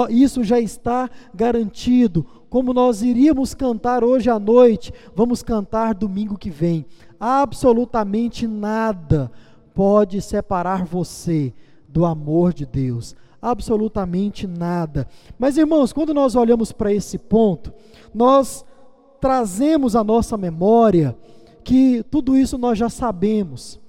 Isso 0.09 0.43
já 0.43 0.59
está 0.59 1.09
garantido. 1.33 2.25
Como 2.49 2.73
nós 2.73 3.01
iríamos 3.01 3.53
cantar 3.53 4.03
hoje 4.03 4.29
à 4.29 4.39
noite, 4.39 4.93
vamos 5.15 5.41
cantar 5.41 5.93
domingo 5.93 6.37
que 6.37 6.49
vem. 6.49 6.85
Absolutamente 7.19 8.47
nada 8.47 9.31
pode 9.73 10.21
separar 10.21 10.85
você 10.85 11.53
do 11.87 12.05
amor 12.05 12.53
de 12.53 12.65
Deus. 12.65 13.15
Absolutamente 13.41 14.47
nada. 14.47 15.07
Mas 15.37 15.57
irmãos, 15.57 15.93
quando 15.93 16.13
nós 16.13 16.35
olhamos 16.35 16.71
para 16.71 16.93
esse 16.93 17.17
ponto, 17.17 17.73
nós 18.13 18.65
trazemos 19.19 19.95
à 19.95 20.03
nossa 20.03 20.37
memória 20.37 21.17
que 21.63 22.03
tudo 22.09 22.37
isso 22.37 22.57
nós 22.57 22.77
já 22.77 22.89
sabemos. 22.89 23.79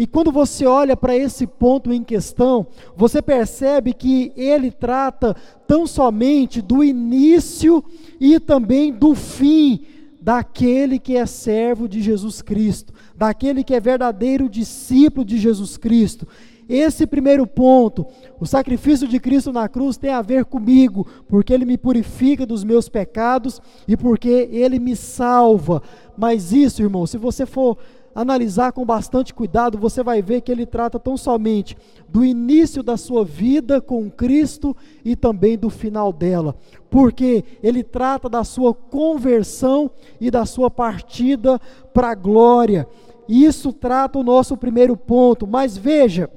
E 0.00 0.06
quando 0.06 0.32
você 0.32 0.64
olha 0.64 0.96
para 0.96 1.14
esse 1.14 1.46
ponto 1.46 1.92
em 1.92 2.02
questão, 2.02 2.66
você 2.96 3.20
percebe 3.20 3.92
que 3.92 4.32
ele 4.34 4.70
trata 4.70 5.36
tão 5.66 5.86
somente 5.86 6.62
do 6.62 6.82
início 6.82 7.84
e 8.18 8.40
também 8.40 8.94
do 8.94 9.14
fim 9.14 9.82
daquele 10.18 10.98
que 10.98 11.18
é 11.18 11.26
servo 11.26 11.86
de 11.86 12.00
Jesus 12.00 12.40
Cristo, 12.40 12.94
daquele 13.14 13.62
que 13.62 13.74
é 13.74 13.78
verdadeiro 13.78 14.48
discípulo 14.48 15.22
de 15.22 15.36
Jesus 15.36 15.76
Cristo. 15.76 16.26
Esse 16.66 17.06
primeiro 17.06 17.46
ponto, 17.46 18.06
o 18.40 18.46
sacrifício 18.46 19.06
de 19.06 19.20
Cristo 19.20 19.52
na 19.52 19.68
cruz 19.68 19.98
tem 19.98 20.12
a 20.12 20.22
ver 20.22 20.46
comigo, 20.46 21.06
porque 21.28 21.52
ele 21.52 21.66
me 21.66 21.76
purifica 21.76 22.46
dos 22.46 22.64
meus 22.64 22.88
pecados 22.88 23.60
e 23.86 23.98
porque 23.98 24.48
ele 24.50 24.78
me 24.78 24.96
salva. 24.96 25.82
Mas 26.16 26.54
isso, 26.54 26.80
irmão, 26.80 27.06
se 27.06 27.18
você 27.18 27.44
for 27.44 27.76
analisar 28.20 28.72
com 28.72 28.84
bastante 28.84 29.32
cuidado, 29.32 29.78
você 29.78 30.02
vai 30.02 30.20
ver 30.20 30.42
que 30.42 30.52
ele 30.52 30.66
trata 30.66 30.98
tão 30.98 31.16
somente 31.16 31.76
do 32.08 32.24
início 32.24 32.82
da 32.82 32.96
sua 32.96 33.24
vida 33.24 33.80
com 33.80 34.10
Cristo 34.10 34.76
e 35.04 35.16
também 35.16 35.56
do 35.56 35.70
final 35.70 36.12
dela, 36.12 36.54
porque 36.90 37.42
ele 37.62 37.82
trata 37.82 38.28
da 38.28 38.44
sua 38.44 38.74
conversão 38.74 39.90
e 40.20 40.30
da 40.30 40.44
sua 40.44 40.70
partida 40.70 41.58
para 41.94 42.10
a 42.10 42.14
glória. 42.14 42.86
Isso 43.26 43.72
trata 43.72 44.18
o 44.18 44.24
nosso 44.24 44.56
primeiro 44.56 44.96
ponto, 44.96 45.46
mas 45.46 45.76
veja, 45.76 46.28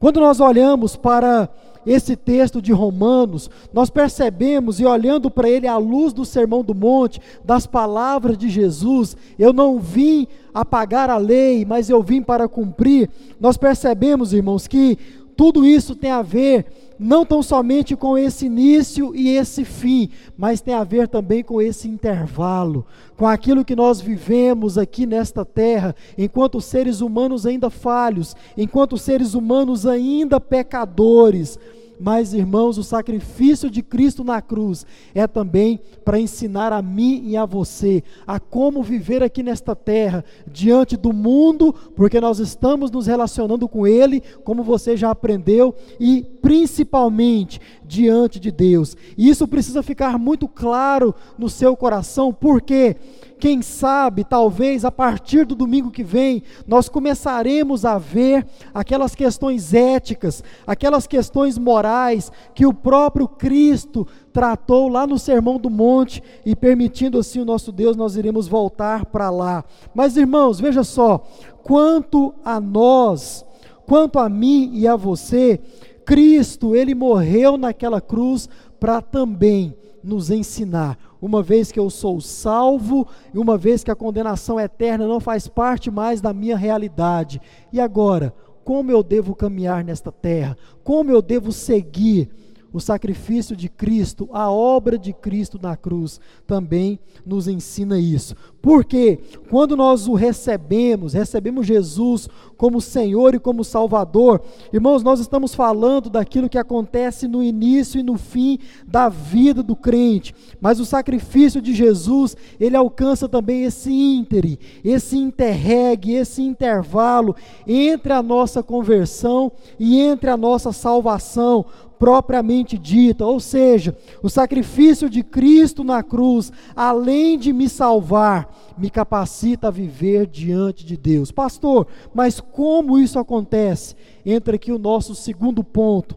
quando 0.00 0.18
nós 0.18 0.40
olhamos 0.40 0.96
para 0.96 1.48
esse 1.86 2.16
texto 2.16 2.60
de 2.62 2.72
Romanos, 2.72 3.50
nós 3.72 3.90
percebemos 3.90 4.80
e 4.80 4.84
olhando 4.84 5.30
para 5.30 5.48
ele 5.48 5.66
à 5.66 5.76
luz 5.76 6.12
do 6.12 6.24
Sermão 6.24 6.62
do 6.62 6.74
Monte, 6.74 7.20
das 7.44 7.66
palavras 7.66 8.36
de 8.38 8.48
Jesus, 8.48 9.16
eu 9.38 9.52
não 9.52 9.78
vim 9.78 10.26
apagar 10.54 11.10
a 11.10 11.16
lei, 11.16 11.64
mas 11.64 11.88
eu 11.88 12.02
vim 12.02 12.22
para 12.22 12.48
cumprir. 12.48 13.08
Nós 13.40 13.56
percebemos, 13.56 14.32
irmãos, 14.32 14.66
que 14.66 14.98
tudo 15.36 15.64
isso 15.66 15.96
tem 15.96 16.10
a 16.10 16.22
ver 16.22 16.66
não 16.98 17.24
tão 17.24 17.42
somente 17.42 17.96
com 17.96 18.16
esse 18.16 18.46
início 18.46 19.14
e 19.14 19.28
esse 19.30 19.64
fim, 19.64 20.08
mas 20.36 20.60
tem 20.60 20.74
a 20.74 20.84
ver 20.84 21.08
também 21.08 21.42
com 21.42 21.60
esse 21.60 21.88
intervalo, 21.88 22.86
com 23.16 23.26
aquilo 23.26 23.64
que 23.64 23.76
nós 23.76 24.00
vivemos 24.00 24.78
aqui 24.78 25.06
nesta 25.06 25.44
terra, 25.44 25.94
enquanto 26.16 26.60
seres 26.60 27.00
humanos 27.00 27.46
ainda 27.46 27.70
falhos, 27.70 28.34
enquanto 28.56 28.96
seres 28.96 29.34
humanos 29.34 29.86
ainda 29.86 30.40
pecadores. 30.40 31.58
Mas, 32.02 32.34
irmãos, 32.34 32.78
o 32.78 32.82
sacrifício 32.82 33.70
de 33.70 33.80
Cristo 33.80 34.24
na 34.24 34.42
cruz 34.42 34.84
é 35.14 35.24
também 35.28 35.78
para 36.04 36.18
ensinar 36.18 36.72
a 36.72 36.82
mim 36.82 37.22
e 37.26 37.36
a 37.36 37.46
você 37.46 38.02
a 38.26 38.40
como 38.40 38.82
viver 38.82 39.22
aqui 39.22 39.40
nesta 39.40 39.76
terra, 39.76 40.24
diante 40.44 40.96
do 40.96 41.12
mundo, 41.12 41.72
porque 41.94 42.20
nós 42.20 42.40
estamos 42.40 42.90
nos 42.90 43.06
relacionando 43.06 43.68
com 43.68 43.86
Ele, 43.86 44.20
como 44.42 44.64
você 44.64 44.96
já 44.96 45.12
aprendeu, 45.12 45.76
e 46.00 46.26
principalmente 46.42 47.60
diante 47.84 48.40
de 48.40 48.50
Deus. 48.50 48.96
E 49.16 49.28
isso 49.28 49.46
precisa 49.46 49.80
ficar 49.80 50.18
muito 50.18 50.48
claro 50.48 51.14
no 51.38 51.48
seu 51.48 51.76
coração, 51.76 52.32
porque 52.32 52.96
quem 53.42 53.60
sabe, 53.60 54.22
talvez 54.22 54.84
a 54.84 54.90
partir 54.92 55.44
do 55.44 55.56
domingo 55.56 55.90
que 55.90 56.04
vem, 56.04 56.44
nós 56.64 56.88
começaremos 56.88 57.84
a 57.84 57.98
ver 57.98 58.46
aquelas 58.72 59.16
questões 59.16 59.74
éticas, 59.74 60.44
aquelas 60.64 61.08
questões 61.08 61.58
morais 61.58 62.30
que 62.54 62.64
o 62.64 62.72
próprio 62.72 63.26
Cristo 63.26 64.06
tratou 64.32 64.86
lá 64.86 65.08
no 65.08 65.18
Sermão 65.18 65.58
do 65.58 65.68
Monte 65.68 66.22
e 66.46 66.54
permitindo 66.54 67.18
assim 67.18 67.40
o 67.40 67.44
nosso 67.44 67.72
Deus, 67.72 67.96
nós 67.96 68.14
iremos 68.14 68.46
voltar 68.46 69.06
para 69.06 69.28
lá. 69.28 69.64
Mas 69.92 70.16
irmãos, 70.16 70.60
veja 70.60 70.84
só, 70.84 71.26
quanto 71.64 72.32
a 72.44 72.60
nós, 72.60 73.44
quanto 73.88 74.20
a 74.20 74.28
mim 74.28 74.70
e 74.72 74.86
a 74.86 74.94
você, 74.94 75.58
Cristo, 76.06 76.76
ele 76.76 76.94
morreu 76.94 77.56
naquela 77.56 78.00
cruz 78.00 78.48
para 78.78 79.02
também 79.02 79.74
nos 80.00 80.30
ensinar 80.30 80.96
uma 81.22 81.40
vez 81.40 81.70
que 81.70 81.78
eu 81.78 81.88
sou 81.88 82.20
salvo 82.20 83.06
e 83.32 83.38
uma 83.38 83.56
vez 83.56 83.84
que 83.84 83.90
a 83.92 83.96
condenação 83.96 84.58
eterna 84.58 85.06
não 85.06 85.20
faz 85.20 85.46
parte 85.46 85.88
mais 85.88 86.20
da 86.20 86.34
minha 86.34 86.56
realidade. 86.56 87.40
E 87.72 87.80
agora, 87.80 88.34
como 88.64 88.90
eu 88.90 89.04
devo 89.04 89.34
caminhar 89.36 89.84
nesta 89.84 90.10
terra? 90.10 90.56
Como 90.82 91.12
eu 91.12 91.22
devo 91.22 91.52
seguir? 91.52 92.28
o 92.72 92.80
sacrifício 92.80 93.54
de 93.54 93.68
Cristo, 93.68 94.28
a 94.32 94.50
obra 94.50 94.98
de 94.98 95.12
Cristo 95.12 95.58
na 95.60 95.76
cruz, 95.76 96.18
também 96.46 96.98
nos 97.24 97.46
ensina 97.46 97.98
isso. 97.98 98.34
Porque 98.62 99.18
quando 99.50 99.76
nós 99.76 100.06
o 100.06 100.14
recebemos, 100.14 101.12
recebemos 101.12 101.66
Jesus 101.66 102.28
como 102.56 102.80
Senhor 102.80 103.34
e 103.34 103.40
como 103.40 103.64
Salvador, 103.64 104.40
irmãos, 104.72 105.02
nós 105.02 105.18
estamos 105.18 105.52
falando 105.52 106.08
daquilo 106.08 106.48
que 106.48 106.56
acontece 106.56 107.26
no 107.26 107.42
início 107.42 107.98
e 107.98 108.04
no 108.04 108.16
fim 108.16 108.60
da 108.86 109.08
vida 109.08 109.64
do 109.64 109.74
crente. 109.74 110.32
Mas 110.60 110.78
o 110.78 110.84
sacrifício 110.84 111.60
de 111.60 111.74
Jesus, 111.74 112.36
ele 112.60 112.76
alcança 112.76 113.28
também 113.28 113.64
esse 113.64 113.92
íntere, 113.92 114.60
esse 114.84 115.18
interregue, 115.18 116.14
esse 116.14 116.40
intervalo 116.40 117.34
entre 117.66 118.12
a 118.12 118.22
nossa 118.22 118.62
conversão 118.62 119.50
e 119.76 120.00
entre 120.00 120.30
a 120.30 120.36
nossa 120.36 120.70
salvação 120.72 121.66
propriamente 122.02 122.76
dita, 122.76 123.24
ou 123.24 123.38
seja, 123.38 123.96
o 124.24 124.28
sacrifício 124.28 125.08
de 125.08 125.22
Cristo 125.22 125.84
na 125.84 126.02
cruz, 126.02 126.50
além 126.74 127.38
de 127.38 127.52
me 127.52 127.68
salvar, 127.68 128.51
me 128.76 128.90
capacita 128.90 129.68
a 129.68 129.70
viver 129.70 130.26
diante 130.26 130.84
de 130.84 130.96
Deus. 130.96 131.30
Pastor, 131.30 131.86
mas 132.14 132.40
como 132.40 132.98
isso 132.98 133.18
acontece? 133.18 133.94
Entra 134.24 134.56
aqui 134.56 134.72
o 134.72 134.78
nosso 134.78 135.14
segundo 135.14 135.62
ponto, 135.62 136.16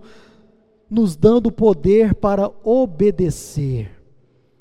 nos 0.89 1.15
dando 1.15 1.51
poder 1.51 2.15
para 2.15 2.51
obedecer. 2.63 3.91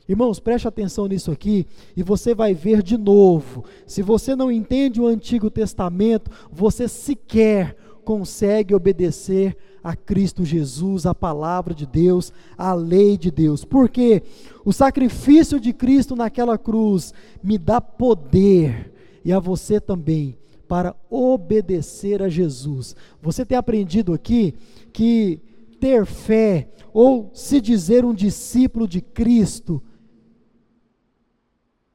Irmãos, 0.07 0.39
preste 0.39 0.69
atenção 0.69 1.07
nisso 1.07 1.31
aqui 1.31 1.67
e 1.97 2.03
você 2.03 2.35
vai 2.35 2.53
ver 2.53 2.83
de 2.83 2.99
novo. 2.99 3.65
Se 3.87 4.03
você 4.03 4.37
não 4.37 4.53
entende 4.53 5.01
o 5.01 5.07
Antigo 5.07 5.51
Testamento, 5.51 6.31
você 6.53 6.87
sequer 6.87 7.75
consegue 8.05 8.75
obedecer 8.75 9.57
a 9.83 9.97
Cristo 9.97 10.45
Jesus, 10.45 11.07
a 11.07 11.15
palavra 11.15 11.75
de 11.75 11.87
Deus, 11.87 12.33
a 12.57 12.73
lei 12.75 13.19
de 13.19 13.31
Deus. 13.31 13.65
Porque 13.65 14.23
o 14.65 14.73
sacrifício 14.73 15.59
de 15.59 15.73
Cristo 15.73 16.15
naquela 16.15 16.57
cruz 16.57 17.13
me 17.43 17.59
dá 17.59 17.81
poder 17.81 18.93
e 19.25 19.33
a 19.33 19.39
você 19.39 19.81
também 19.81 20.39
para 20.69 20.95
obedecer 21.11 22.23
a 22.23 22.29
Jesus. 22.29 22.95
Você 23.21 23.45
tem 23.45 23.59
aprendido 23.59 24.13
aqui 24.13 24.55
que 24.93 25.41
ter 25.81 26.07
fé 26.07 26.69
ou 26.93 27.31
se 27.35 27.61
dizer 27.61 28.05
um 28.05 28.15
discípulo 28.15 28.87
de 28.87 29.01
Cristo 29.01 29.83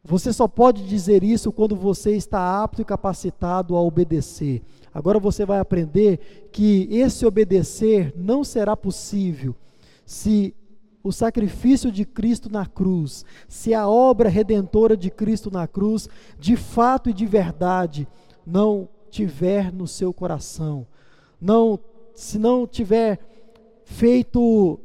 você 0.10 0.34
só 0.34 0.48
pode 0.48 0.88
dizer 0.88 1.24
isso 1.24 1.52
quando 1.52 1.76
você 1.76 2.16
está 2.16 2.64
apto 2.64 2.82
e 2.82 2.86
capacitado 2.86 3.76
a 3.76 3.82
obedecer. 3.82 4.64
Agora 4.94 5.20
você 5.20 5.46
vai 5.46 5.60
aprender 5.60 6.50
que 6.52 6.88
esse 6.92 7.26
obedecer 7.26 8.14
não 8.16 8.44
será 8.44 8.76
possível 8.76 9.56
se 10.06 10.56
o 11.04 11.12
sacrifício 11.12 11.92
de 11.92 12.06
Cristo 12.06 12.52
na 12.52 12.66
cruz, 12.66 13.24
se 13.48 13.74
a 13.74 13.88
obra 13.88 14.28
redentora 14.28 14.98
de 14.98 15.10
Cristo 15.10 15.50
na 15.50 15.68
cruz, 15.68 16.10
de 16.38 16.56
fato 16.56 17.10
e 17.10 17.14
de 17.14 17.26
verdade, 17.26 18.08
não 18.46 18.90
tiver 19.10 19.72
no 19.72 19.88
seu 19.88 20.14
coração, 20.14 20.86
não, 21.40 21.80
se 22.14 22.38
não 22.38 22.68
tiver 22.68 23.20
feito 23.86 24.80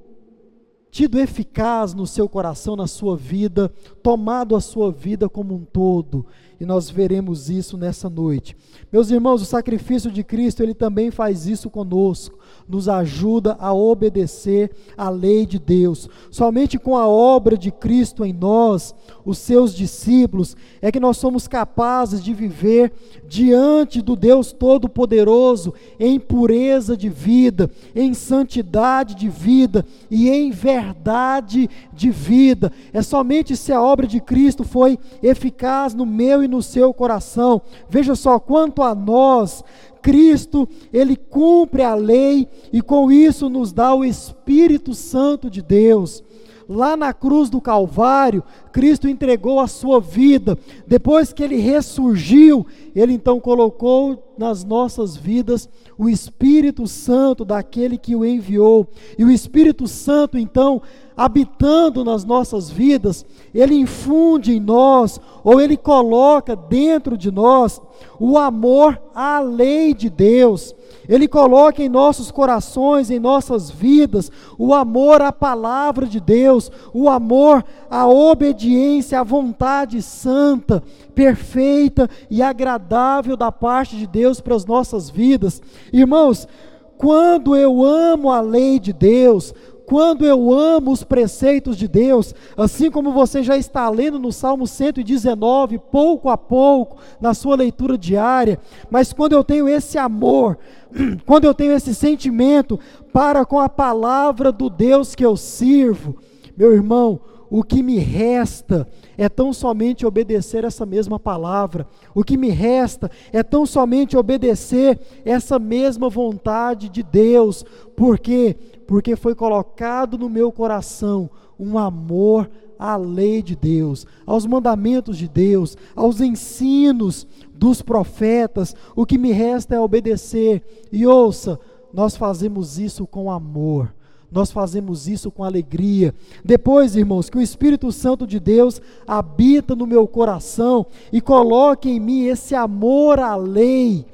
tido 0.90 1.18
eficaz 1.18 1.92
no 1.92 2.06
seu 2.06 2.28
coração, 2.28 2.76
na 2.76 2.86
sua 2.86 3.16
vida, 3.16 3.68
tomado 4.00 4.54
a 4.54 4.60
sua 4.60 4.92
vida 4.92 5.28
como 5.28 5.52
um 5.52 5.64
todo. 5.64 6.24
E 6.60 6.64
nós 6.64 6.88
veremos 6.88 7.50
isso 7.50 7.76
nessa 7.76 8.08
noite. 8.08 8.56
Meus 8.92 9.10
irmãos, 9.10 9.42
o 9.42 9.44
sacrifício 9.46 10.10
de 10.10 10.22
Cristo, 10.22 10.62
ele 10.62 10.74
também 10.74 11.10
faz 11.10 11.46
isso 11.46 11.68
conosco 11.68 12.38
nos 12.68 12.88
ajuda 12.88 13.56
a 13.58 13.72
obedecer 13.72 14.70
à 14.96 15.08
lei 15.08 15.46
de 15.46 15.58
Deus. 15.58 16.08
Somente 16.30 16.78
com 16.78 16.96
a 16.96 17.06
obra 17.06 17.56
de 17.56 17.70
Cristo 17.70 18.24
em 18.24 18.32
nós, 18.32 18.94
os 19.24 19.38
seus 19.38 19.74
discípulos, 19.74 20.56
é 20.82 20.92
que 20.92 21.00
nós 21.00 21.16
somos 21.16 21.48
capazes 21.48 22.22
de 22.22 22.34
viver 22.34 22.92
diante 23.26 24.02
do 24.02 24.14
Deus 24.16 24.52
Todo-Poderoso 24.52 25.72
em 25.98 26.18
pureza 26.20 26.96
de 26.96 27.08
vida, 27.08 27.70
em 27.94 28.12
santidade 28.14 29.14
de 29.14 29.28
vida 29.28 29.84
e 30.10 30.28
em 30.28 30.50
verdade 30.50 31.68
de 31.92 32.10
vida. 32.10 32.72
É 32.92 33.02
somente 33.02 33.56
se 33.56 33.72
a 33.72 33.82
obra 33.82 34.06
de 34.06 34.20
Cristo 34.20 34.64
foi 34.64 34.98
eficaz 35.22 35.94
no 35.94 36.04
meu 36.04 36.42
e 36.42 36.48
no 36.48 36.62
seu 36.62 36.92
coração. 36.92 37.62
Veja 37.88 38.14
só 38.14 38.38
quanto 38.38 38.82
a 38.82 38.94
nós 38.94 39.64
Cristo, 40.04 40.68
ele 40.92 41.16
cumpre 41.16 41.82
a 41.82 41.94
lei 41.94 42.46
e 42.70 42.82
com 42.82 43.10
isso 43.10 43.48
nos 43.48 43.72
dá 43.72 43.94
o 43.94 44.04
Espírito 44.04 44.92
Santo 44.92 45.48
de 45.48 45.62
Deus. 45.62 46.22
Lá 46.68 46.96
na 46.96 47.12
cruz 47.12 47.50
do 47.50 47.60
Calvário, 47.60 48.42
Cristo 48.72 49.08
entregou 49.08 49.60
a 49.60 49.66
sua 49.66 50.00
vida. 50.00 50.58
Depois 50.86 51.32
que 51.32 51.42
ele 51.42 51.56
ressurgiu, 51.56 52.66
ele 52.94 53.12
então 53.12 53.38
colocou 53.38 54.32
nas 54.36 54.64
nossas 54.64 55.16
vidas 55.16 55.68
o 55.96 56.08
Espírito 56.08 56.86
Santo 56.86 57.44
daquele 57.44 57.98
que 57.98 58.16
o 58.16 58.24
enviou. 58.24 58.88
E 59.18 59.24
o 59.24 59.30
Espírito 59.30 59.86
Santo, 59.86 60.38
então, 60.38 60.82
habitando 61.16 62.04
nas 62.04 62.24
nossas 62.24 62.70
vidas, 62.70 63.24
ele 63.54 63.74
infunde 63.74 64.52
em 64.52 64.60
nós, 64.60 65.20
ou 65.42 65.60
ele 65.60 65.76
coloca 65.76 66.56
dentro 66.56 67.16
de 67.16 67.30
nós, 67.30 67.80
o 68.18 68.36
amor 68.38 69.00
à 69.14 69.40
lei 69.40 69.94
de 69.94 70.10
Deus. 70.10 70.74
Ele 71.08 71.28
coloca 71.28 71.82
em 71.82 71.88
nossos 71.88 72.30
corações, 72.30 73.10
em 73.10 73.18
nossas 73.18 73.70
vidas, 73.70 74.30
o 74.58 74.72
amor 74.72 75.20
à 75.20 75.30
palavra 75.30 76.06
de 76.06 76.18
Deus, 76.20 76.70
o 76.92 77.08
amor 77.08 77.64
à 77.90 78.08
obediência, 78.08 79.20
à 79.20 79.22
vontade 79.22 80.00
santa, 80.00 80.82
perfeita 81.14 82.08
e 82.30 82.42
agradável 82.42 83.36
da 83.36 83.52
parte 83.52 83.96
de 83.96 84.06
Deus 84.06 84.40
para 84.40 84.54
as 84.54 84.64
nossas 84.64 85.10
vidas. 85.10 85.60
Irmãos, 85.92 86.48
quando 86.96 87.54
eu 87.54 87.84
amo 87.84 88.30
a 88.30 88.40
lei 88.40 88.78
de 88.78 88.92
Deus, 88.92 89.52
quando 89.86 90.24
eu 90.24 90.52
amo 90.52 90.90
os 90.92 91.04
preceitos 91.04 91.76
de 91.76 91.86
Deus, 91.86 92.34
assim 92.56 92.90
como 92.90 93.12
você 93.12 93.42
já 93.42 93.56
está 93.56 93.88
lendo 93.88 94.18
no 94.18 94.32
Salmo 94.32 94.66
119, 94.66 95.78
pouco 95.78 96.28
a 96.28 96.36
pouco, 96.36 96.96
na 97.20 97.34
sua 97.34 97.56
leitura 97.56 97.98
diária, 97.98 98.58
mas 98.90 99.12
quando 99.12 99.32
eu 99.32 99.44
tenho 99.44 99.68
esse 99.68 99.98
amor, 99.98 100.58
quando 101.26 101.44
eu 101.44 101.54
tenho 101.54 101.72
esse 101.72 101.94
sentimento 101.94 102.78
para 103.12 103.44
com 103.44 103.60
a 103.60 103.68
palavra 103.68 104.50
do 104.50 104.70
Deus 104.70 105.14
que 105.14 105.24
eu 105.24 105.36
sirvo, 105.36 106.16
meu 106.56 106.72
irmão, 106.72 107.20
o 107.50 107.62
que 107.62 107.82
me 107.82 107.98
resta 107.98 108.86
é 109.16 109.28
tão 109.28 109.52
somente 109.52 110.04
obedecer 110.04 110.64
essa 110.64 110.84
mesma 110.84 111.20
palavra. 111.20 111.86
O 112.12 112.24
que 112.24 112.36
me 112.36 112.48
resta 112.48 113.10
é 113.32 113.44
tão 113.44 113.64
somente 113.64 114.16
obedecer 114.16 114.98
essa 115.24 115.56
mesma 115.58 116.08
vontade 116.08 116.88
de 116.88 117.02
Deus. 117.02 117.64
Por 117.94 118.18
quê? 118.18 118.56
Porque 118.86 119.16
foi 119.16 119.34
colocado 119.34 120.18
no 120.18 120.28
meu 120.28 120.52
coração 120.52 121.30
um 121.58 121.78
amor 121.78 122.50
à 122.78 122.96
lei 122.96 123.42
de 123.42 123.56
Deus, 123.56 124.06
aos 124.26 124.44
mandamentos 124.46 125.16
de 125.16 125.28
Deus, 125.28 125.76
aos 125.94 126.20
ensinos 126.20 127.26
dos 127.54 127.80
profetas. 127.80 128.74
O 128.94 129.06
que 129.06 129.16
me 129.16 129.32
resta 129.32 129.74
é 129.74 129.80
obedecer. 129.80 130.62
E 130.92 131.06
ouça, 131.06 131.58
nós 131.92 132.16
fazemos 132.16 132.78
isso 132.78 133.06
com 133.06 133.30
amor 133.30 133.92
nós 134.34 134.50
fazemos 134.50 135.06
isso 135.06 135.30
com 135.30 135.44
alegria. 135.44 136.12
Depois, 136.44 136.96
irmãos, 136.96 137.30
que 137.30 137.38
o 137.38 137.40
Espírito 137.40 137.92
Santo 137.92 138.26
de 138.26 138.40
Deus 138.40 138.82
habita 139.06 139.76
no 139.76 139.86
meu 139.86 140.08
coração 140.08 140.86
e 141.12 141.20
coloque 141.20 141.88
em 141.88 142.00
mim 142.00 142.24
esse 142.24 142.52
amor 142.52 143.20
à 143.20 143.36
lei. 143.36 144.04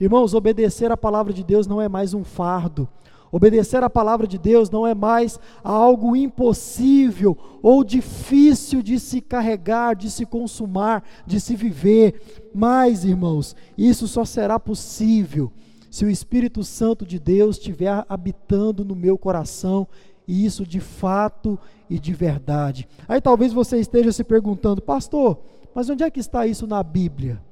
Irmãos, 0.00 0.32
obedecer 0.32 0.92
a 0.92 0.96
palavra 0.96 1.32
de 1.32 1.42
Deus 1.42 1.66
não 1.66 1.82
é 1.82 1.88
mais 1.88 2.14
um 2.14 2.22
fardo. 2.22 2.88
Obedecer 3.34 3.82
a 3.82 3.90
palavra 3.90 4.28
de 4.28 4.38
Deus 4.38 4.70
não 4.70 4.86
é 4.86 4.94
mais 4.94 5.40
algo 5.64 6.14
impossível 6.14 7.36
ou 7.60 7.82
difícil 7.82 8.80
de 8.80 8.96
se 9.00 9.20
carregar, 9.20 9.96
de 9.96 10.08
se 10.08 10.24
consumar, 10.24 11.02
de 11.26 11.40
se 11.40 11.56
viver. 11.56 12.22
Mas, 12.54 13.04
irmãos, 13.04 13.56
isso 13.76 14.06
só 14.06 14.24
será 14.24 14.60
possível 14.60 15.50
se 15.90 16.04
o 16.04 16.10
Espírito 16.10 16.62
Santo 16.62 17.04
de 17.04 17.18
Deus 17.18 17.56
estiver 17.56 18.06
habitando 18.08 18.84
no 18.84 18.94
meu 18.94 19.18
coração, 19.18 19.88
e 20.28 20.46
isso 20.46 20.64
de 20.64 20.78
fato 20.78 21.58
e 21.90 21.98
de 21.98 22.14
verdade. 22.14 22.86
Aí 23.08 23.20
talvez 23.20 23.52
você 23.52 23.80
esteja 23.80 24.12
se 24.12 24.22
perguntando, 24.22 24.80
pastor, 24.80 25.40
mas 25.74 25.90
onde 25.90 26.04
é 26.04 26.10
que 26.10 26.20
está 26.20 26.46
isso 26.46 26.68
na 26.68 26.84
Bíblia? 26.84 27.42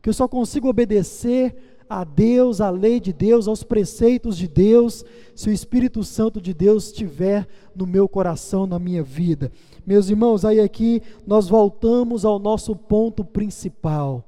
Que 0.00 0.08
eu 0.08 0.14
só 0.14 0.26
consigo 0.26 0.66
obedecer 0.66 1.75
a 1.88 2.04
Deus, 2.04 2.60
a 2.60 2.70
lei 2.70 3.00
de 3.00 3.12
Deus, 3.12 3.46
aos 3.46 3.62
preceitos 3.62 4.36
de 4.36 4.48
Deus, 4.48 5.04
se 5.34 5.48
o 5.48 5.52
Espírito 5.52 6.02
Santo 6.02 6.40
de 6.40 6.52
Deus 6.52 6.86
estiver 6.86 7.46
no 7.74 7.86
meu 7.86 8.08
coração, 8.08 8.66
na 8.66 8.78
minha 8.78 9.02
vida. 9.02 9.52
Meus 9.86 10.08
irmãos, 10.08 10.44
aí 10.44 10.60
aqui 10.60 11.02
nós 11.26 11.48
voltamos 11.48 12.24
ao 12.24 12.38
nosso 12.38 12.74
ponto 12.74 13.24
principal. 13.24 14.24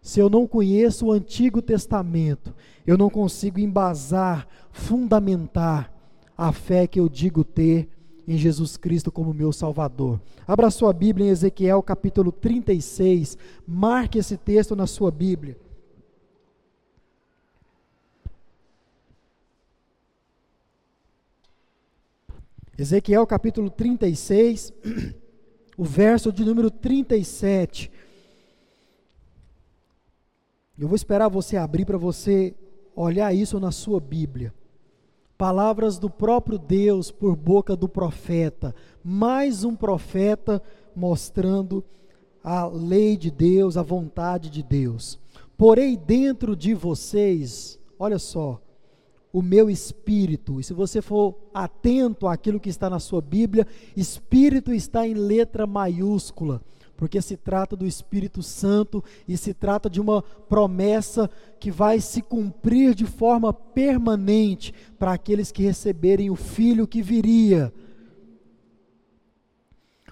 Se 0.00 0.20
eu 0.20 0.30
não 0.30 0.46
conheço 0.46 1.06
o 1.06 1.12
Antigo 1.12 1.60
Testamento, 1.60 2.54
eu 2.86 2.96
não 2.96 3.10
consigo 3.10 3.60
embasar, 3.60 4.48
fundamentar 4.72 5.92
a 6.36 6.52
fé 6.52 6.86
que 6.86 6.98
eu 6.98 7.08
digo 7.08 7.44
ter 7.44 7.88
em 8.26 8.36
Jesus 8.36 8.76
Cristo 8.76 9.10
como 9.10 9.34
meu 9.34 9.52
Salvador. 9.52 10.20
Abra 10.46 10.70
sua 10.70 10.92
Bíblia 10.92 11.26
em 11.26 11.30
Ezequiel 11.30 11.82
capítulo 11.82 12.30
36, 12.30 13.36
marque 13.66 14.18
esse 14.18 14.36
texto 14.36 14.76
na 14.76 14.86
sua 14.86 15.10
Bíblia. 15.10 15.56
Ezequiel 22.78 23.26
capítulo 23.26 23.68
36, 23.70 24.72
o 25.76 25.82
verso 25.82 26.30
de 26.30 26.44
número 26.44 26.70
37. 26.70 27.90
Eu 30.78 30.86
vou 30.86 30.94
esperar 30.94 31.28
você 31.28 31.56
abrir 31.56 31.84
para 31.84 31.98
você 31.98 32.54
olhar 32.94 33.34
isso 33.34 33.58
na 33.58 33.72
sua 33.72 33.98
Bíblia. 33.98 34.54
Palavras 35.36 35.98
do 35.98 36.08
próprio 36.08 36.56
Deus 36.56 37.10
por 37.10 37.34
boca 37.34 37.74
do 37.74 37.88
profeta. 37.88 38.72
Mais 39.02 39.64
um 39.64 39.74
profeta 39.74 40.62
mostrando 40.94 41.84
a 42.44 42.64
lei 42.64 43.16
de 43.16 43.28
Deus, 43.28 43.76
a 43.76 43.82
vontade 43.82 44.48
de 44.48 44.62
Deus. 44.62 45.18
Porém, 45.56 45.96
dentro 45.96 46.54
de 46.54 46.74
vocês, 46.74 47.76
olha 47.98 48.20
só, 48.20 48.60
o 49.32 49.42
meu 49.42 49.68
espírito. 49.68 50.60
E 50.60 50.64
se 50.64 50.72
você 50.72 51.02
for 51.02 51.34
atento 51.52 52.26
àquilo 52.26 52.60
que 52.60 52.68
está 52.68 52.88
na 52.88 52.98
sua 52.98 53.20
Bíblia, 53.20 53.66
espírito 53.96 54.72
está 54.72 55.06
em 55.06 55.14
letra 55.14 55.66
maiúscula 55.66 56.62
porque 56.98 57.22
se 57.22 57.36
trata 57.36 57.76
do 57.76 57.86
Espírito 57.86 58.42
Santo 58.42 59.02
e 59.26 59.36
se 59.36 59.54
trata 59.54 59.88
de 59.88 60.00
uma 60.00 60.20
promessa 60.20 61.30
que 61.60 61.70
vai 61.70 62.00
se 62.00 62.20
cumprir 62.20 62.92
de 62.92 63.06
forma 63.06 63.52
permanente 63.52 64.74
para 64.98 65.12
aqueles 65.12 65.52
que 65.52 65.62
receberem 65.62 66.28
o 66.28 66.34
Filho 66.34 66.88
que 66.88 67.00
viria. 67.00 67.72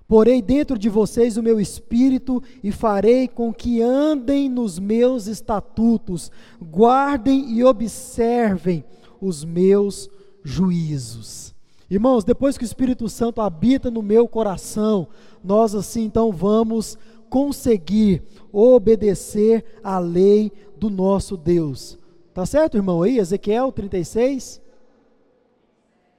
Porei 0.07 0.41
dentro 0.41 0.79
de 0.79 0.89
vocês 0.89 1.37
o 1.37 1.43
meu 1.43 1.59
espírito 1.59 2.41
e 2.63 2.71
farei 2.71 3.27
com 3.27 3.53
que 3.53 3.83
andem 3.83 4.49
nos 4.49 4.79
meus 4.79 5.27
estatutos, 5.27 6.31
guardem 6.63 7.51
e 7.51 7.65
observem 7.65 8.85
os 9.21 9.45
meus 9.45 10.09
juízos. 10.43 11.55
Irmãos, 11.89 12.25
depois 12.25 12.59
que 12.59 12.65
o 12.65 12.67
Espírito 12.67 13.09
Santo 13.09 13.41
habita 13.41 13.91
no 13.91 14.03
meu 14.03 14.27
coração, 14.27 15.09
nós 15.43 15.75
assim 15.75 16.05
então 16.05 16.33
vamos 16.33 16.99
conseguir 17.29 18.23
obedecer 18.53 19.65
à 19.83 19.99
lei 19.99 20.53
do 20.77 20.91
nosso 20.91 21.37
Deus. 21.37 21.99
Tá 22.35 22.45
certo, 22.45 22.77
irmão? 22.77 23.03
Aí, 23.03 23.19
Ezequiel 23.19 23.73
36, 23.73 24.61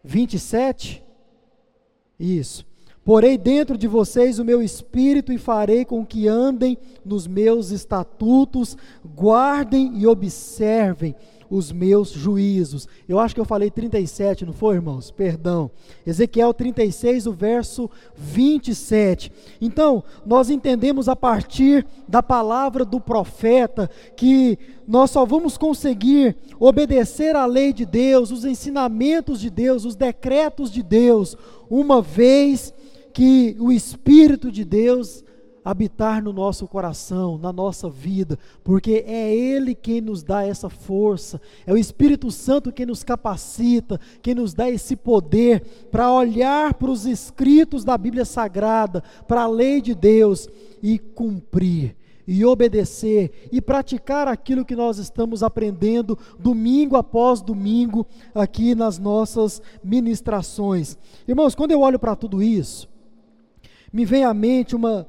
27. 0.04 1.04
Isso. 2.20 2.66
Porei 3.04 3.38
dentro 3.38 3.78
de 3.78 3.88
vocês 3.88 4.38
o 4.38 4.44
meu 4.44 4.62
espírito 4.62 5.32
e 5.32 5.38
farei 5.38 5.86
com 5.86 6.06
que 6.06 6.28
andem 6.28 6.78
nos 7.06 7.26
meus 7.26 7.72
estatutos, 7.72 8.76
guardem 9.16 9.98
e 9.98 10.06
observem 10.06 11.16
os 11.50 11.72
meus 11.72 12.12
juízos. 12.12 12.88
Eu 13.08 13.20
acho 13.20 13.34
que 13.34 13.42
eu 13.42 13.46
falei 13.46 13.70
37, 13.70 14.46
não 14.46 14.54
foi, 14.54 14.76
irmãos? 14.76 15.12
Perdão. 15.12 15.70
Ezequiel 16.06 16.54
36, 16.54 17.28
o 17.28 17.32
verso 17.32 17.90
27. 18.16 19.32
Então, 19.62 20.04
nós 20.26 20.50
entendemos 20.50 21.08
a 21.08 21.16
partir 21.16 21.86
da 22.08 22.22
palavra 22.22 22.84
do 22.84 23.00
profeta 23.00 23.90
que 24.16 24.58
nós 24.88 25.12
só 25.12 25.26
vamos 25.26 25.58
conseguir 25.58 26.36
obedecer 26.60 27.36
à 27.36 27.46
lei 27.46 27.74
de 27.74 27.86
Deus, 27.86 28.32
os 28.32 28.46
ensinamentos 28.46 29.40
de 29.40 29.50
Deus, 29.50 29.86
os 29.86 29.96
decretos 29.96 30.72
de 30.72 30.82
Deus, 30.82 31.36
uma 31.70 32.02
vez 32.02 32.74
que 33.14 33.56
o 33.60 33.72
Espírito 33.72 34.52
de 34.52 34.64
Deus 34.64 35.24
habitar 35.70 36.24
no 36.24 36.32
nosso 36.32 36.66
coração, 36.66 37.38
na 37.38 37.52
nossa 37.52 37.90
vida, 37.90 38.40
porque 38.64 39.04
é 39.06 39.36
Ele 39.36 39.76
quem 39.76 40.00
nos 40.00 40.24
dá 40.24 40.46
essa 40.46 40.70
força, 40.70 41.42
é 41.66 41.74
o 41.74 41.78
Espírito 41.78 42.32
Santo 42.32 42.72
quem 42.72 42.86
nos 42.86 43.04
capacita, 43.04 44.00
quem 44.22 44.34
nos 44.34 44.54
dá 44.54 44.70
esse 44.70 44.96
poder 44.96 45.62
para 45.92 46.10
olhar 46.10 46.74
para 46.76 46.90
os 46.90 47.06
escritos 47.06 47.84
da 47.84 47.98
Bíblia 47.98 48.24
Sagrada, 48.24 49.04
para 49.28 49.42
a 49.42 49.48
lei 49.48 49.82
de 49.82 49.94
Deus 49.94 50.48
e 50.82 50.98
cumprir 50.98 51.98
e 52.26 52.46
obedecer 52.46 53.50
e 53.52 53.62
praticar 53.62 54.30
aquilo 54.30 54.64
que 54.64 54.76
nós 54.76 54.98
estamos 54.98 55.44
aprendendo 55.44 56.18
domingo 56.40 56.96
após 56.96 57.42
domingo 57.42 58.08
aqui 58.34 58.74
nas 58.74 58.98
nossas 58.98 59.62
ministrações. 59.84 60.98
Irmãos, 61.28 61.56
quando 61.56 61.72
eu 61.72 61.82
olho 61.82 62.00
para 62.00 62.16
tudo 62.16 62.42
isso, 62.42 62.88
me 63.92 64.06
vem 64.06 64.24
à 64.24 64.34
mente 64.34 64.76
uma 64.76 65.06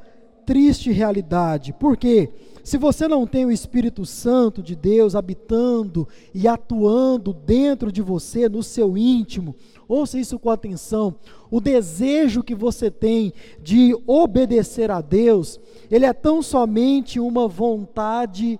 triste 0.48 0.90
realidade. 0.90 1.74
Porque 1.74 2.30
se 2.64 2.78
você 2.78 3.06
não 3.06 3.26
tem 3.26 3.44
o 3.44 3.52
Espírito 3.52 4.06
Santo 4.06 4.62
de 4.62 4.74
Deus 4.74 5.14
habitando 5.14 6.08
e 6.32 6.48
atuando 6.48 7.34
dentro 7.34 7.92
de 7.92 8.00
você, 8.00 8.48
no 8.48 8.62
seu 8.62 8.96
íntimo, 8.96 9.54
ouça 9.86 10.18
isso 10.18 10.38
com 10.38 10.48
atenção. 10.48 11.14
O 11.50 11.60
desejo 11.60 12.42
que 12.42 12.54
você 12.54 12.90
tem 12.90 13.34
de 13.62 13.94
obedecer 14.06 14.90
a 14.90 15.02
Deus, 15.02 15.60
ele 15.90 16.06
é 16.06 16.14
tão 16.14 16.40
somente 16.40 17.20
uma 17.20 17.46
vontade 17.46 18.58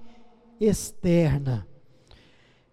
externa. 0.61 1.67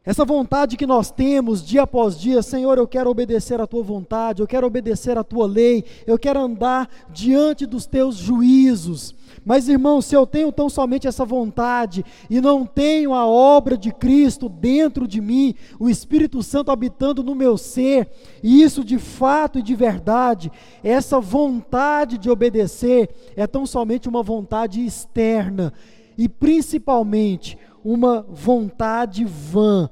Essa 0.05 0.23
vontade 0.23 0.77
que 0.77 0.85
nós 0.85 1.09
temos 1.09 1.65
dia 1.65 1.81
após 1.81 2.19
dia, 2.19 2.43
Senhor, 2.43 2.77
eu 2.77 2.87
quero 2.87 3.09
obedecer 3.09 3.59
a 3.59 3.65
tua 3.65 3.81
vontade, 3.81 4.39
eu 4.39 4.45
quero 4.45 4.67
obedecer 4.67 5.17
a 5.17 5.23
tua 5.23 5.47
lei, 5.47 5.83
eu 6.05 6.19
quero 6.19 6.39
andar 6.39 6.87
diante 7.09 7.65
dos 7.65 7.87
teus 7.87 8.15
juízos. 8.15 9.15
Mas, 9.43 9.67
irmão, 9.67 10.03
se 10.03 10.15
eu 10.15 10.27
tenho 10.27 10.51
tão 10.51 10.69
somente 10.69 11.07
essa 11.07 11.25
vontade 11.25 12.05
e 12.29 12.39
não 12.39 12.67
tenho 12.67 13.15
a 13.15 13.25
obra 13.25 13.75
de 13.75 13.91
Cristo 13.91 14.47
dentro 14.47 15.07
de 15.07 15.19
mim, 15.19 15.55
o 15.79 15.89
Espírito 15.89 16.43
Santo 16.43 16.69
habitando 16.69 17.23
no 17.23 17.33
meu 17.33 17.57
ser, 17.57 18.07
e 18.43 18.61
isso 18.61 18.83
de 18.83 18.99
fato 18.99 19.57
e 19.57 19.63
de 19.63 19.73
verdade, 19.73 20.51
essa 20.83 21.19
vontade 21.19 22.19
de 22.19 22.29
obedecer 22.29 23.09
é 23.35 23.47
tão 23.47 23.65
somente 23.65 24.07
uma 24.07 24.21
vontade 24.21 24.85
externa 24.85 25.73
e 26.17 26.29
principalmente 26.29 27.57
uma 27.85 28.23
vontade 28.23 29.23
vã, 29.23 29.87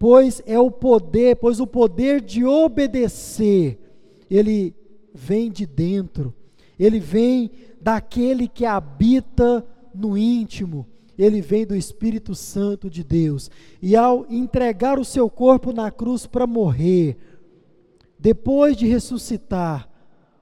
pois 0.00 0.42
é 0.44 0.58
o 0.58 0.68
poder, 0.68 1.36
pois 1.36 1.60
o 1.60 1.66
poder 1.66 2.20
de 2.20 2.44
obedecer, 2.44 3.78
ele 4.28 4.74
vem 5.14 5.48
de 5.48 5.64
dentro, 5.64 6.34
ele 6.76 6.98
vem 6.98 7.52
daquele 7.80 8.48
que 8.48 8.66
habita 8.66 9.64
no 9.94 10.18
íntimo, 10.18 10.88
ele 11.16 11.40
vem 11.40 11.64
do 11.64 11.76
Espírito 11.76 12.34
Santo 12.34 12.90
de 12.90 13.04
Deus. 13.04 13.48
E 13.80 13.94
ao 13.94 14.26
entregar 14.28 14.98
o 14.98 15.04
seu 15.04 15.30
corpo 15.30 15.72
na 15.72 15.88
cruz 15.88 16.26
para 16.26 16.48
morrer, 16.48 17.16
depois 18.18 18.76
de 18.76 18.88
ressuscitar, 18.88 19.88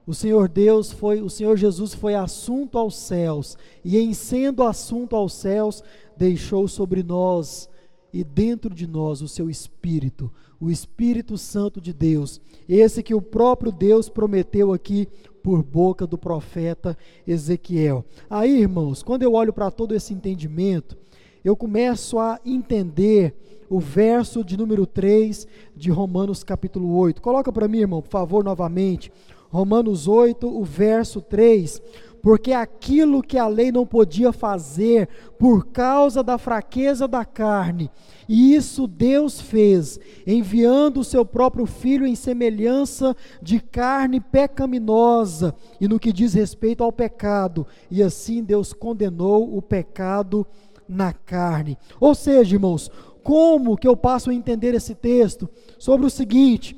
o 0.06 0.14
Senhor 0.14 0.48
Deus 0.48 0.92
foi, 0.92 1.22
o 1.22 1.30
Senhor 1.30 1.56
Jesus 1.56 1.94
foi 1.94 2.14
assunto 2.14 2.78
aos 2.78 2.96
céus, 2.96 3.56
e 3.84 3.98
em 3.98 4.12
sendo 4.12 4.62
assunto 4.62 5.16
aos 5.16 5.32
céus, 5.32 5.82
deixou 6.16 6.68
sobre 6.68 7.02
nós 7.02 7.68
e 8.12 8.22
dentro 8.22 8.72
de 8.72 8.86
nós 8.86 9.22
o 9.22 9.28
seu 9.28 9.50
Espírito, 9.50 10.30
o 10.60 10.70
Espírito 10.70 11.36
Santo 11.36 11.80
de 11.80 11.92
Deus, 11.92 12.40
esse 12.68 13.02
que 13.02 13.14
o 13.14 13.20
próprio 13.20 13.72
Deus 13.72 14.08
prometeu 14.08 14.72
aqui 14.72 15.08
por 15.42 15.62
boca 15.62 16.06
do 16.06 16.16
profeta 16.16 16.96
Ezequiel. 17.26 18.04
Aí, 18.30 18.60
irmãos, 18.60 19.02
quando 19.02 19.24
eu 19.24 19.32
olho 19.32 19.52
para 19.52 19.70
todo 19.70 19.94
esse 19.94 20.14
entendimento, 20.14 20.96
eu 21.44 21.56
começo 21.56 22.18
a 22.18 22.40
entender 22.46 23.34
o 23.68 23.80
verso 23.80 24.44
de 24.44 24.56
número 24.56 24.86
3 24.86 25.46
de 25.74 25.90
Romanos 25.90 26.44
capítulo 26.44 26.96
8. 26.96 27.20
Coloca 27.20 27.52
para 27.52 27.66
mim, 27.66 27.78
irmão, 27.78 28.00
por 28.00 28.10
favor, 28.10 28.44
novamente. 28.44 29.12
Romanos 29.54 30.08
8, 30.08 30.48
o 30.48 30.64
verso 30.64 31.20
3 31.20 31.80
porque 32.20 32.52
aquilo 32.52 33.22
que 33.22 33.36
a 33.36 33.46
lei 33.46 33.70
não 33.70 33.84
podia 33.84 34.32
fazer 34.32 35.10
por 35.38 35.66
causa 35.66 36.22
da 36.22 36.38
fraqueza 36.38 37.06
da 37.06 37.22
carne, 37.22 37.90
e 38.26 38.54
isso 38.54 38.86
Deus 38.86 39.42
fez, 39.42 40.00
enviando 40.26 41.00
o 41.00 41.04
seu 41.04 41.22
próprio 41.22 41.66
filho 41.66 42.06
em 42.06 42.14
semelhança 42.14 43.14
de 43.42 43.60
carne 43.60 44.20
pecaminosa, 44.20 45.54
e 45.78 45.86
no 45.86 46.00
que 46.00 46.14
diz 46.14 46.32
respeito 46.32 46.82
ao 46.82 46.90
pecado, 46.90 47.66
e 47.90 48.02
assim 48.02 48.42
Deus 48.42 48.72
condenou 48.72 49.54
o 49.54 49.60
pecado 49.60 50.46
na 50.88 51.12
carne. 51.12 51.76
Ou 52.00 52.14
seja, 52.14 52.56
irmãos, 52.56 52.90
como 53.22 53.76
que 53.76 53.86
eu 53.86 53.96
passo 53.96 54.30
a 54.30 54.34
entender 54.34 54.74
esse 54.74 54.94
texto? 54.94 55.46
Sobre 55.78 56.06
o 56.06 56.10
seguinte: 56.10 56.74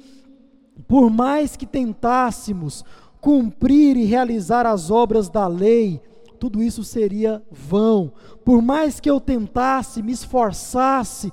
por 0.86 1.10
mais 1.10 1.56
que 1.56 1.66
tentássemos 1.66 2.84
cumprir 3.20 3.96
e 3.96 4.04
realizar 4.04 4.66
as 4.66 4.90
obras 4.90 5.28
da 5.28 5.46
lei, 5.46 6.00
tudo 6.38 6.62
isso 6.62 6.84
seria 6.84 7.42
vão. 7.50 8.12
Por 8.44 8.62
mais 8.62 9.00
que 9.00 9.10
eu 9.10 9.20
tentasse, 9.20 10.02
me 10.02 10.12
esforçasse 10.12 11.32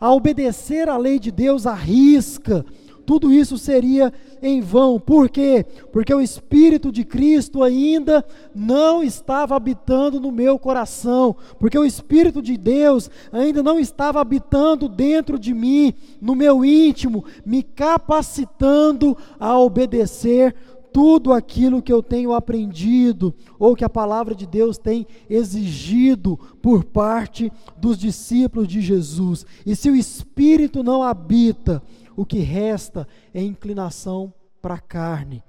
a 0.00 0.12
obedecer 0.12 0.88
a 0.88 0.96
lei 0.96 1.18
de 1.18 1.30
Deus 1.30 1.66
à 1.66 1.74
risca, 1.74 2.64
tudo 3.04 3.32
isso 3.32 3.58
seria 3.58 4.12
em 4.40 4.60
vão. 4.60 4.98
Por 4.98 5.28
quê? 5.28 5.64
Porque 5.92 6.12
o 6.12 6.20
Espírito 6.20 6.90
de 6.90 7.04
Cristo 7.04 7.62
ainda 7.62 8.24
não 8.54 9.02
estava 9.02 9.56
habitando 9.56 10.20
no 10.20 10.32
meu 10.32 10.58
coração, 10.58 11.36
porque 11.58 11.78
o 11.78 11.84
Espírito 11.84 12.40
de 12.40 12.56
Deus 12.56 13.10
ainda 13.32 13.62
não 13.62 13.78
estava 13.78 14.20
habitando 14.20 14.88
dentro 14.88 15.38
de 15.38 15.54
mim, 15.54 15.94
no 16.20 16.34
meu 16.34 16.64
íntimo, 16.64 17.24
me 17.44 17.62
capacitando 17.62 19.16
a 19.38 19.58
obedecer 19.58 20.54
tudo 20.92 21.32
aquilo 21.32 21.80
que 21.80 21.92
eu 21.92 22.02
tenho 22.02 22.34
aprendido 22.34 23.34
ou 23.58 23.74
que 23.74 23.84
a 23.84 23.88
palavra 23.88 24.34
de 24.34 24.46
Deus 24.46 24.76
tem 24.76 25.06
exigido 25.28 26.38
por 26.60 26.84
parte 26.84 27.50
dos 27.78 27.96
discípulos 27.96 28.68
de 28.68 28.80
Jesus. 28.82 29.46
E 29.64 29.74
se 29.74 29.90
o 29.90 29.96
Espírito 29.96 30.82
não 30.82 31.02
habita, 31.02 31.82
o 32.16 32.24
que 32.24 32.38
resta 32.38 33.06
é 33.32 33.42
inclinação 33.42 34.32
para 34.60 34.74
a 34.74 34.80
carne. 34.80 35.42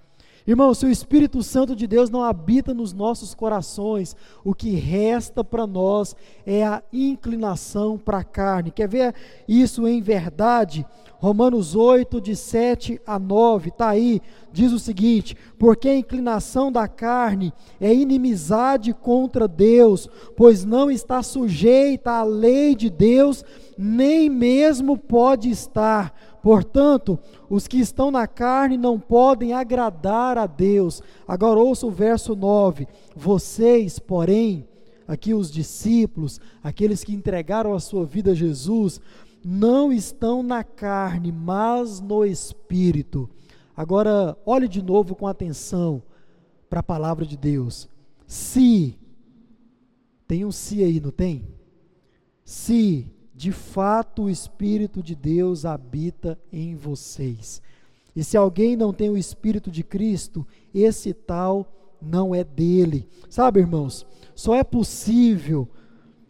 Irmão, 0.45 0.73
se 0.73 0.86
o 0.86 0.91
Espírito 0.91 1.41
Santo 1.41 1.73
de 1.73 1.88
Deus 1.88 2.10
não 2.10 2.21
habita 2.21 2.73
nos 2.73 2.91
nossos 2.91 3.34
corações, 3.34 4.13
o 4.43 4.54
que 4.54 4.71
resta 4.71 5.41
para 5.41 5.65
nós 5.65 6.17
é 6.45 6.65
a 6.65 6.84
inclinação 6.91 7.97
para 7.97 8.17
a 8.17 8.23
carne. 8.26 8.69
Quer 8.69 8.89
ver 8.89 9.15
isso 9.47 9.88
em 9.88 10.02
verdade? 10.02 10.86
Romanos 11.17 11.73
8, 11.73 12.19
de 12.19 12.36
7 12.36 12.99
a 13.08 13.17
9, 13.17 13.69
está 13.69 13.88
aí, 13.88 14.19
diz 14.52 14.73
o 14.73 14.80
seguinte: 14.80 15.38
Porque 15.58 15.88
a 15.88 15.95
inclinação 15.95 16.69
da 16.69 16.89
carne 16.89 17.54
é 17.80 17.93
inimizade 17.93 18.93
contra 18.93 19.47
Deus, 19.47 20.10
pois 20.36 20.65
não 20.65 20.91
está 20.91 21.23
sujeita 21.23 22.12
à 22.12 22.23
lei 22.23 22.76
de 22.76 22.89
Deus, 22.89 23.45
nem 23.78 24.30
mesmo 24.30 24.97
pode 24.97 25.49
estar. 25.49 26.13
Portanto, 26.44 27.18
os 27.50 27.70
que 27.70 27.78
estão 27.78 28.12
na 28.12 28.28
carne 28.28 28.76
não 28.76 29.00
podem 29.00 29.54
agradar 29.54 30.38
a 30.38 30.46
Deus. 30.46 31.02
Agora 31.26 31.58
ouça 31.58 31.88
o 31.88 31.90
verso 31.90 32.36
9: 32.36 32.86
Vocês, 33.16 33.98
porém, 33.98 34.68
aqui 35.08 35.34
os 35.34 35.50
discípulos, 35.50 36.42
aqueles 36.62 37.02
que 37.02 37.14
entregaram 37.14 37.74
a 37.74 37.80
sua 37.80 38.06
vida 38.06 38.32
a 38.32 38.36
Jesus, 38.36 39.00
não 39.42 39.94
estão 39.94 40.44
na 40.44 40.66
carne, 40.66 41.32
mas 41.32 42.02
no 42.02 42.26
espírito. 42.26 43.30
Agora, 43.76 44.38
olhe 44.46 44.68
de 44.68 44.82
novo 44.82 45.16
com 45.16 45.26
atenção 45.26 46.04
para 46.70 46.82
a 46.82 46.84
palavra 46.84 47.26
de 47.26 47.38
Deus. 47.38 47.88
Se, 48.28 49.00
tem 50.28 50.44
um 50.44 50.52
se 50.52 50.84
aí, 50.84 51.00
não 51.00 51.12
tem? 51.12 51.48
Se 52.44 53.10
de 53.34 53.52
fato 53.52 54.24
o 54.24 54.30
Espírito 54.30 55.02
de 55.02 55.15
Deus 55.15 55.65
habita 55.65 56.38
em 56.52 56.76
vocês. 56.76 57.62
E 58.15 58.24
se 58.24 58.38
alguém 58.38 58.76
não 58.76 58.93
tem 58.93 59.10
o 59.10 59.17
Espírito 59.17 59.72
de 59.72 59.84
Cristo, 59.84 60.46
esse 60.74 61.13
tal 61.13 61.98
não 62.02 62.36
é 62.36 62.43
dele. 62.43 63.08
Sabe, 63.30 63.60
irmãos, 63.60 64.06
só 64.36 64.56
é 64.56 64.63
possível 64.63 65.67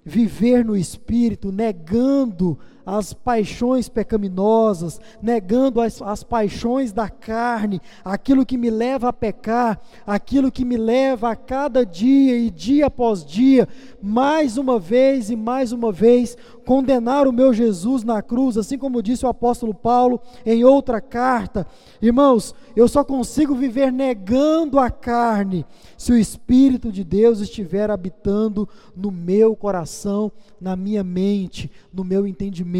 viver 0.05 0.63
no 0.63 0.77
Espírito 0.77 1.51
negando 1.51 2.57
as 2.85 3.13
paixões 3.13 3.87
pecaminosas, 3.87 4.99
negando 5.21 5.79
as, 5.79 6.01
as 6.01 6.23
paixões 6.23 6.91
da 6.91 7.09
carne, 7.09 7.81
aquilo 8.03 8.45
que 8.45 8.57
me 8.57 8.69
leva 8.69 9.09
a 9.09 9.13
pecar, 9.13 9.79
aquilo 10.05 10.51
que 10.51 10.65
me 10.65 10.77
leva 10.77 11.31
a 11.31 11.35
cada 11.35 11.85
dia 11.85 12.37
e 12.37 12.49
dia 12.49 12.87
após 12.87 13.25
dia, 13.25 13.67
mais 14.01 14.57
uma 14.57 14.79
vez 14.79 15.29
e 15.29 15.35
mais 15.35 15.71
uma 15.71 15.91
vez, 15.91 16.37
condenar 16.65 17.27
o 17.27 17.33
meu 17.33 17.53
Jesus 17.53 18.03
na 18.03 18.21
cruz, 18.21 18.57
assim 18.57 18.77
como 18.77 19.03
disse 19.03 19.25
o 19.25 19.29
apóstolo 19.29 19.73
Paulo 19.73 20.19
em 20.45 20.63
outra 20.63 20.99
carta. 21.01 21.67
Irmãos, 22.01 22.55
eu 22.75 22.87
só 22.87 23.03
consigo 23.03 23.53
viver 23.53 23.91
negando 23.91 24.79
a 24.79 24.89
carne 24.89 25.65
se 25.97 26.11
o 26.11 26.17
Espírito 26.17 26.91
de 26.91 27.03
Deus 27.03 27.39
estiver 27.39 27.89
habitando 27.89 28.67
no 28.95 29.11
meu 29.11 29.55
coração, 29.55 30.31
na 30.59 30.75
minha 30.75 31.03
mente, 31.03 31.71
no 31.93 32.03
meu 32.03 32.25
entendimento. 32.25 32.72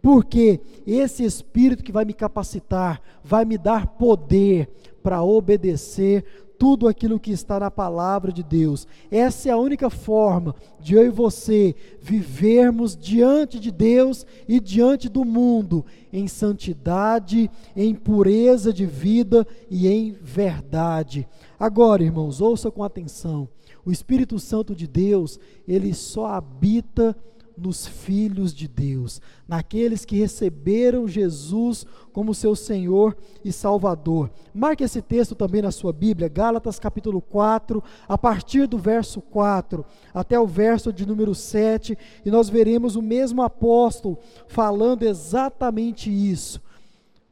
Porque 0.00 0.60
esse 0.86 1.24
Espírito 1.24 1.84
que 1.84 1.92
vai 1.92 2.04
me 2.04 2.12
capacitar, 2.12 3.00
vai 3.22 3.44
me 3.44 3.56
dar 3.56 3.86
poder 3.86 4.68
para 5.02 5.22
obedecer 5.22 6.24
tudo 6.62 6.86
aquilo 6.86 7.18
que 7.18 7.32
está 7.32 7.58
na 7.58 7.72
palavra 7.72 8.30
de 8.30 8.40
Deus. 8.40 8.86
Essa 9.10 9.48
é 9.48 9.52
a 9.52 9.56
única 9.56 9.90
forma 9.90 10.54
de 10.78 10.94
eu 10.94 11.04
e 11.04 11.08
você 11.08 11.74
vivermos 12.00 12.96
diante 12.96 13.58
de 13.58 13.72
Deus 13.72 14.24
e 14.46 14.60
diante 14.60 15.08
do 15.08 15.24
mundo 15.24 15.84
em 16.12 16.28
santidade, 16.28 17.50
em 17.74 17.92
pureza 17.96 18.72
de 18.72 18.86
vida 18.86 19.44
e 19.68 19.88
em 19.88 20.12
verdade. 20.12 21.26
Agora, 21.58 22.04
irmãos, 22.04 22.40
ouça 22.40 22.70
com 22.70 22.84
atenção. 22.84 23.48
O 23.84 23.90
Espírito 23.90 24.38
Santo 24.38 24.72
de 24.72 24.86
Deus, 24.86 25.40
ele 25.66 25.92
só 25.92 26.26
habita 26.26 27.16
nos 27.56 27.86
filhos 27.86 28.54
de 28.54 28.66
Deus, 28.66 29.20
naqueles 29.46 30.04
que 30.04 30.16
receberam 30.16 31.06
Jesus 31.06 31.86
como 32.12 32.34
seu 32.34 32.54
Senhor 32.54 33.16
e 33.44 33.52
Salvador. 33.52 34.30
Marque 34.54 34.84
esse 34.84 35.00
texto 35.00 35.34
também 35.34 35.62
na 35.62 35.70
sua 35.70 35.92
Bíblia, 35.92 36.28
Gálatas 36.28 36.78
capítulo 36.78 37.20
4, 37.20 37.82
a 38.08 38.18
partir 38.18 38.66
do 38.66 38.78
verso 38.78 39.20
4 39.20 39.84
até 40.12 40.38
o 40.38 40.46
verso 40.46 40.92
de 40.92 41.06
número 41.06 41.34
7, 41.34 41.96
e 42.24 42.30
nós 42.30 42.48
veremos 42.48 42.96
o 42.96 43.02
mesmo 43.02 43.42
apóstolo 43.42 44.18
falando 44.46 45.02
exatamente 45.02 46.10
isso. 46.10 46.60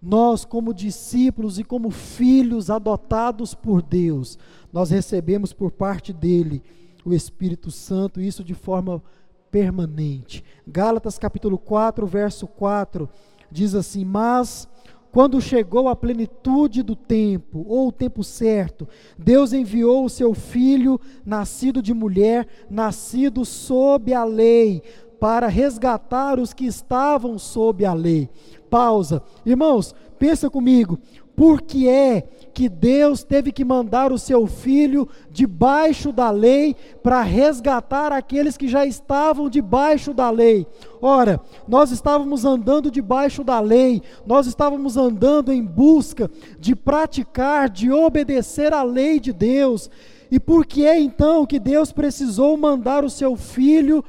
Nós, 0.02 0.46
como 0.46 0.72
discípulos 0.72 1.58
e 1.58 1.64
como 1.64 1.90
filhos 1.90 2.70
adotados 2.70 3.54
por 3.54 3.82
Deus, 3.82 4.38
nós 4.72 4.90
recebemos 4.90 5.52
por 5.52 5.70
parte 5.70 6.12
dele 6.12 6.62
o 7.04 7.12
Espírito 7.12 7.70
Santo, 7.70 8.20
isso 8.20 8.42
de 8.42 8.54
forma 8.54 9.02
permanente. 9.50 10.44
Gálatas 10.66 11.18
capítulo 11.18 11.58
4, 11.58 12.06
verso 12.06 12.46
4 12.46 13.08
diz 13.50 13.74
assim: 13.74 14.04
Mas 14.04 14.68
quando 15.12 15.40
chegou 15.40 15.88
a 15.88 15.96
plenitude 15.96 16.82
do 16.82 16.94
tempo, 16.94 17.64
ou 17.66 17.88
o 17.88 17.92
tempo 17.92 18.22
certo, 18.22 18.88
Deus 19.18 19.52
enviou 19.52 20.04
o 20.04 20.10
seu 20.10 20.34
filho, 20.34 21.00
nascido 21.26 21.82
de 21.82 21.92
mulher, 21.92 22.46
nascido 22.70 23.44
sob 23.44 24.14
a 24.14 24.22
lei, 24.22 24.82
para 25.18 25.48
resgatar 25.48 26.38
os 26.38 26.54
que 26.54 26.64
estavam 26.64 27.38
sob 27.38 27.84
a 27.84 27.92
lei. 27.92 28.30
Pausa. 28.70 29.22
Irmãos, 29.44 29.94
pensa 30.16 30.48
comigo, 30.48 30.98
por 31.40 31.62
que 31.62 31.88
é 31.88 32.28
que 32.52 32.68
Deus 32.68 33.24
teve 33.24 33.50
que 33.50 33.64
mandar 33.64 34.12
o 34.12 34.18
seu 34.18 34.46
filho 34.46 35.08
debaixo 35.30 36.12
da 36.12 36.30
lei 36.30 36.76
para 37.02 37.22
resgatar 37.22 38.12
aqueles 38.12 38.58
que 38.58 38.68
já 38.68 38.84
estavam 38.84 39.48
debaixo 39.48 40.12
da 40.12 40.28
lei. 40.28 40.66
Ora, 41.00 41.40
nós 41.66 41.92
estávamos 41.92 42.44
andando 42.44 42.90
debaixo 42.90 43.42
da 43.42 43.58
lei, 43.58 44.02
nós 44.26 44.46
estávamos 44.46 44.98
andando 44.98 45.50
em 45.50 45.64
busca 45.64 46.30
de 46.58 46.76
praticar, 46.76 47.70
de 47.70 47.90
obedecer 47.90 48.74
à 48.74 48.82
lei 48.82 49.18
de 49.18 49.32
Deus. 49.32 49.88
E 50.30 50.38
por 50.38 50.66
que 50.66 50.84
é 50.84 51.00
então 51.00 51.46
que 51.46 51.58
Deus 51.58 51.90
precisou 51.90 52.54
mandar 52.58 53.02
o 53.02 53.08
seu 53.08 53.34
filho 53.34 54.04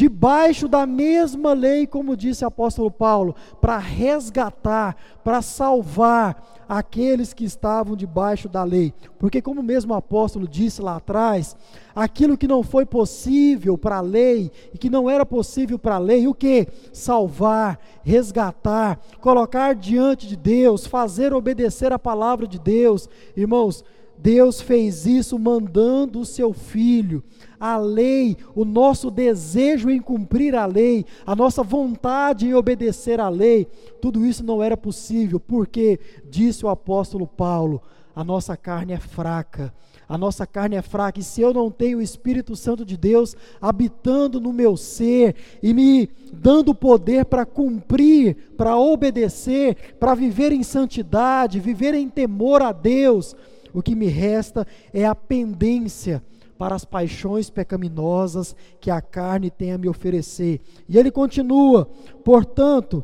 debaixo 0.00 0.66
da 0.66 0.86
mesma 0.86 1.52
lei, 1.52 1.86
como 1.86 2.16
disse 2.16 2.42
o 2.42 2.48
apóstolo 2.48 2.90
Paulo, 2.90 3.36
para 3.60 3.76
resgatar, 3.76 4.96
para 5.22 5.42
salvar 5.42 6.64
aqueles 6.66 7.34
que 7.34 7.44
estavam 7.44 7.94
debaixo 7.94 8.48
da 8.48 8.64
lei. 8.64 8.94
Porque, 9.18 9.42
como 9.42 9.62
mesmo 9.62 9.92
o 9.92 9.96
apóstolo 9.98 10.48
disse 10.48 10.80
lá 10.80 10.96
atrás, 10.96 11.54
aquilo 11.94 12.38
que 12.38 12.48
não 12.48 12.62
foi 12.62 12.86
possível 12.86 13.76
para 13.76 13.98
a 13.98 14.00
lei 14.00 14.50
e 14.72 14.78
que 14.78 14.88
não 14.88 15.10
era 15.10 15.26
possível 15.26 15.78
para 15.78 15.96
a 15.96 15.98
lei, 15.98 16.26
o 16.26 16.32
que? 16.32 16.66
Salvar, 16.94 17.78
resgatar, 18.02 18.98
colocar 19.20 19.74
diante 19.74 20.26
de 20.26 20.34
Deus, 20.34 20.86
fazer 20.86 21.34
obedecer 21.34 21.92
a 21.92 21.98
palavra 21.98 22.46
de 22.46 22.58
Deus. 22.58 23.06
Irmãos, 23.36 23.84
Deus 24.16 24.62
fez 24.62 25.04
isso 25.04 25.38
mandando 25.38 26.20
o 26.20 26.26
seu 26.26 26.54
filho. 26.54 27.22
A 27.60 27.76
lei, 27.76 28.38
o 28.54 28.64
nosso 28.64 29.10
desejo 29.10 29.90
em 29.90 30.00
cumprir 30.00 30.54
a 30.54 30.64
lei, 30.64 31.04
a 31.26 31.36
nossa 31.36 31.62
vontade 31.62 32.46
em 32.46 32.54
obedecer 32.54 33.20
a 33.20 33.28
lei, 33.28 33.68
tudo 34.00 34.24
isso 34.24 34.42
não 34.42 34.62
era 34.62 34.78
possível, 34.78 35.38
porque, 35.38 36.00
disse 36.30 36.64
o 36.64 36.70
apóstolo 36.70 37.26
Paulo, 37.26 37.82
a 38.16 38.24
nossa 38.24 38.56
carne 38.56 38.94
é 38.94 38.98
fraca. 38.98 39.74
A 40.08 40.16
nossa 40.16 40.46
carne 40.46 40.74
é 40.74 40.82
fraca, 40.82 41.20
e 41.20 41.22
se 41.22 41.42
eu 41.42 41.52
não 41.52 41.70
tenho 41.70 41.98
o 41.98 42.02
Espírito 42.02 42.56
Santo 42.56 42.84
de 42.84 42.96
Deus 42.96 43.36
habitando 43.60 44.40
no 44.40 44.54
meu 44.54 44.74
ser 44.74 45.36
e 45.62 45.74
me 45.74 46.08
dando 46.32 46.74
poder 46.74 47.26
para 47.26 47.44
cumprir, 47.44 48.54
para 48.56 48.76
obedecer, 48.76 49.94
para 50.00 50.14
viver 50.14 50.50
em 50.50 50.62
santidade, 50.62 51.60
viver 51.60 51.94
em 51.94 52.08
temor 52.08 52.62
a 52.62 52.72
Deus, 52.72 53.36
o 53.72 53.82
que 53.82 53.94
me 53.94 54.06
resta 54.06 54.66
é 54.94 55.04
a 55.04 55.14
pendência 55.14 56.22
para 56.60 56.74
as 56.74 56.84
paixões 56.84 57.48
pecaminosas 57.48 58.54
que 58.78 58.90
a 58.90 59.00
carne 59.00 59.50
tem 59.50 59.72
a 59.72 59.78
me 59.78 59.88
oferecer. 59.88 60.60
E 60.86 60.98
ele 60.98 61.10
continua: 61.10 61.88
portanto, 62.22 63.02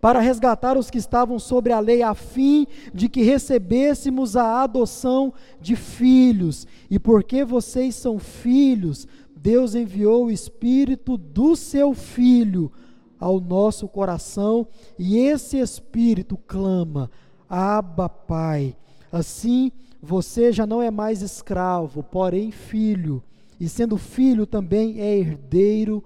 para 0.00 0.20
resgatar 0.20 0.78
os 0.78 0.88
que 0.88 0.96
estavam 0.96 1.40
sobre 1.40 1.72
a 1.72 1.80
lei, 1.80 2.04
a 2.04 2.14
fim 2.14 2.68
de 2.94 3.08
que 3.08 3.24
recebêssemos 3.24 4.36
a 4.36 4.62
adoção 4.62 5.34
de 5.60 5.74
filhos. 5.74 6.64
E 6.88 7.00
porque 7.00 7.44
vocês 7.44 7.96
são 7.96 8.20
filhos, 8.20 9.08
Deus 9.34 9.74
enviou 9.74 10.26
o 10.26 10.30
Espírito 10.30 11.16
do 11.16 11.56
seu 11.56 11.92
Filho 11.92 12.70
ao 13.18 13.40
nosso 13.40 13.88
coração, 13.88 14.68
e 14.96 15.18
esse 15.18 15.58
Espírito 15.58 16.38
clama: 16.46 17.10
Abba, 17.48 18.08
Pai. 18.08 18.76
Assim, 19.10 19.72
você 20.02 20.50
já 20.52 20.66
não 20.66 20.82
é 20.82 20.90
mais 20.90 21.22
escravo, 21.22 22.02
porém 22.02 22.50
filho, 22.50 23.22
e 23.60 23.68
sendo 23.68 23.96
filho 23.96 24.44
também 24.44 25.00
é 25.00 25.16
herdeiro 25.16 26.02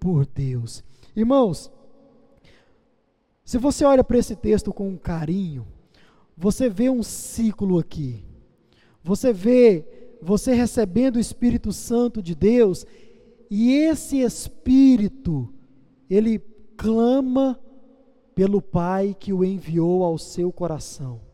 por 0.00 0.24
Deus. 0.24 0.82
Irmãos, 1.14 1.70
se 3.44 3.58
você 3.58 3.84
olha 3.84 4.02
para 4.02 4.16
esse 4.16 4.34
texto 4.34 4.72
com 4.72 4.96
carinho, 4.96 5.66
você 6.34 6.70
vê 6.70 6.88
um 6.88 7.02
ciclo 7.02 7.78
aqui. 7.78 8.24
Você 9.04 9.34
vê 9.34 9.84
você 10.22 10.54
recebendo 10.54 11.16
o 11.16 11.20
Espírito 11.20 11.74
Santo 11.74 12.22
de 12.22 12.34
Deus, 12.34 12.86
e 13.50 13.72
esse 13.74 14.20
Espírito, 14.20 15.52
ele 16.08 16.38
clama 16.74 17.60
pelo 18.34 18.62
Pai 18.62 19.14
que 19.18 19.30
o 19.30 19.44
enviou 19.44 20.02
ao 20.02 20.16
seu 20.16 20.50
coração. 20.50 21.25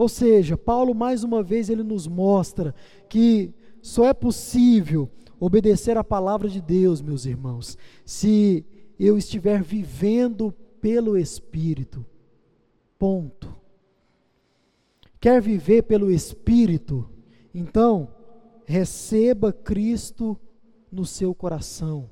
Ou 0.00 0.08
seja, 0.08 0.56
Paulo 0.56 0.94
mais 0.94 1.22
uma 1.24 1.42
vez 1.42 1.68
ele 1.68 1.82
nos 1.82 2.06
mostra 2.06 2.74
que 3.06 3.52
só 3.82 4.06
é 4.06 4.14
possível 4.14 5.10
obedecer 5.38 5.98
a 5.98 6.02
palavra 6.02 6.48
de 6.48 6.58
Deus, 6.58 7.02
meus 7.02 7.26
irmãos, 7.26 7.76
se 8.02 8.64
eu 8.98 9.18
estiver 9.18 9.62
vivendo 9.62 10.54
pelo 10.80 11.18
Espírito. 11.18 12.02
Ponto. 12.98 13.54
Quer 15.20 15.42
viver 15.42 15.82
pelo 15.82 16.10
Espírito? 16.10 17.06
Então, 17.54 18.08
receba 18.64 19.52
Cristo 19.52 20.34
no 20.90 21.04
seu 21.04 21.34
coração. 21.34 22.08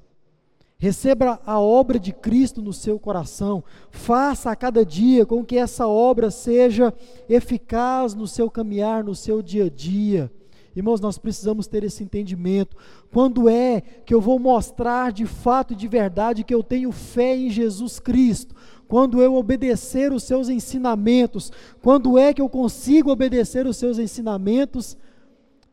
Receba 0.80 1.40
a 1.44 1.58
obra 1.58 1.98
de 1.98 2.12
Cristo 2.12 2.62
no 2.62 2.72
seu 2.72 3.00
coração. 3.00 3.64
Faça 3.90 4.52
a 4.52 4.56
cada 4.56 4.86
dia 4.86 5.26
com 5.26 5.44
que 5.44 5.58
essa 5.58 5.88
obra 5.88 6.30
seja 6.30 6.94
eficaz 7.28 8.14
no 8.14 8.28
seu 8.28 8.48
caminhar, 8.48 9.02
no 9.02 9.12
seu 9.12 9.42
dia 9.42 9.64
a 9.64 9.68
dia. 9.68 10.30
Irmãos, 10.76 11.00
nós 11.00 11.18
precisamos 11.18 11.66
ter 11.66 11.82
esse 11.82 12.04
entendimento. 12.04 12.76
Quando 13.10 13.48
é 13.48 13.80
que 13.80 14.14
eu 14.14 14.20
vou 14.20 14.38
mostrar 14.38 15.10
de 15.10 15.26
fato 15.26 15.72
e 15.72 15.76
de 15.76 15.88
verdade 15.88 16.44
que 16.44 16.54
eu 16.54 16.62
tenho 16.62 16.92
fé 16.92 17.36
em 17.36 17.50
Jesus 17.50 17.98
Cristo? 17.98 18.54
Quando 18.86 19.20
eu 19.20 19.34
obedecer 19.34 20.12
os 20.12 20.22
seus 20.22 20.48
ensinamentos? 20.48 21.50
Quando 21.82 22.16
é 22.16 22.32
que 22.32 22.40
eu 22.40 22.48
consigo 22.48 23.10
obedecer 23.10 23.66
os 23.66 23.76
seus 23.76 23.98
ensinamentos? 23.98 24.96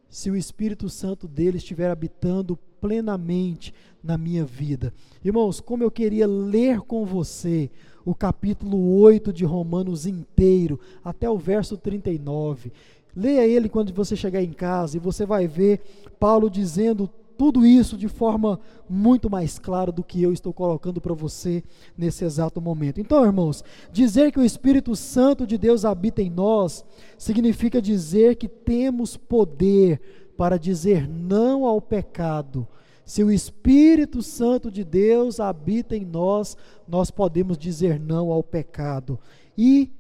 Se 0.10 0.32
o 0.32 0.36
Espírito 0.36 0.90
Santo 0.90 1.28
dele 1.28 1.58
estiver 1.58 1.92
habitando 1.92 2.58
plenamente 2.86 3.74
na 4.04 4.16
minha 4.16 4.46
vida. 4.46 4.94
Irmãos, 5.24 5.60
como 5.60 5.82
eu 5.82 5.90
queria 5.90 6.28
ler 6.28 6.82
com 6.82 7.04
você 7.04 7.72
o 8.06 8.14
capítulo 8.14 9.00
8 9.00 9.34
de 9.34 9.44
Romanos 9.44 10.06
inteiro, 10.06 10.80
até 11.04 11.28
o 11.28 11.36
verso 11.36 11.76
39. 11.76 12.72
Leia 13.16 13.48
ele 13.48 13.68
quando 13.68 13.92
você 13.92 14.16
chegar 14.16 14.44
em 14.44 14.54
casa 14.54 14.98
e 14.98 15.00
você 15.00 15.26
vai 15.26 15.48
ver 15.48 15.82
Paulo 16.20 16.48
dizendo 16.48 17.10
tudo 17.36 17.66
isso 17.66 17.98
de 17.98 18.08
forma 18.08 18.60
muito 18.88 19.32
mais 19.32 19.58
clara 19.58 19.92
do 19.92 20.04
que 20.04 20.22
eu 20.22 20.32
estou 20.32 20.54
colocando 20.54 21.02
para 21.02 21.16
você 21.16 21.64
nesse 21.98 22.24
exato 22.24 22.62
momento. 22.62 23.02
Então, 23.02 23.26
irmãos, 23.26 23.64
dizer 23.92 24.32
que 24.32 24.40
o 24.40 24.46
Espírito 24.46 24.96
Santo 24.96 25.48
de 25.48 25.58
Deus 25.58 25.86
habita 25.86 26.22
em 26.22 26.30
nós 26.30 26.86
significa 27.18 27.82
dizer 27.82 28.36
que 28.36 28.48
temos 28.48 29.18
poder 29.18 30.00
para 30.38 30.58
dizer 30.58 31.08
não 31.08 31.66
ao 31.66 31.82
pecado. 31.82 32.68
Se 33.06 33.24
o 33.24 33.32
Espírito 33.32 34.22
Santo 34.22 34.72
de 34.72 34.84
Deus 34.84 35.40
habita 35.40 35.96
em 35.96 36.04
nós, 36.04 36.58
nós 36.88 37.12
podemos 37.12 37.58
dizer 37.58 38.00
não 38.00 38.32
ao 38.32 38.44
pecado 38.44 39.20
e 39.58 39.92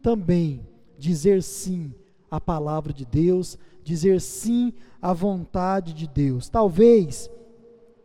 também 0.00 0.66
dizer 0.98 1.42
sim 1.42 1.92
à 2.30 2.40
palavra 2.40 2.92
de 2.92 3.04
Deus, 3.04 3.58
dizer 3.82 4.20
sim 4.20 4.72
à 5.00 5.12
vontade 5.12 5.92
de 5.92 6.06
Deus. 6.06 6.48
Talvez 6.48 7.28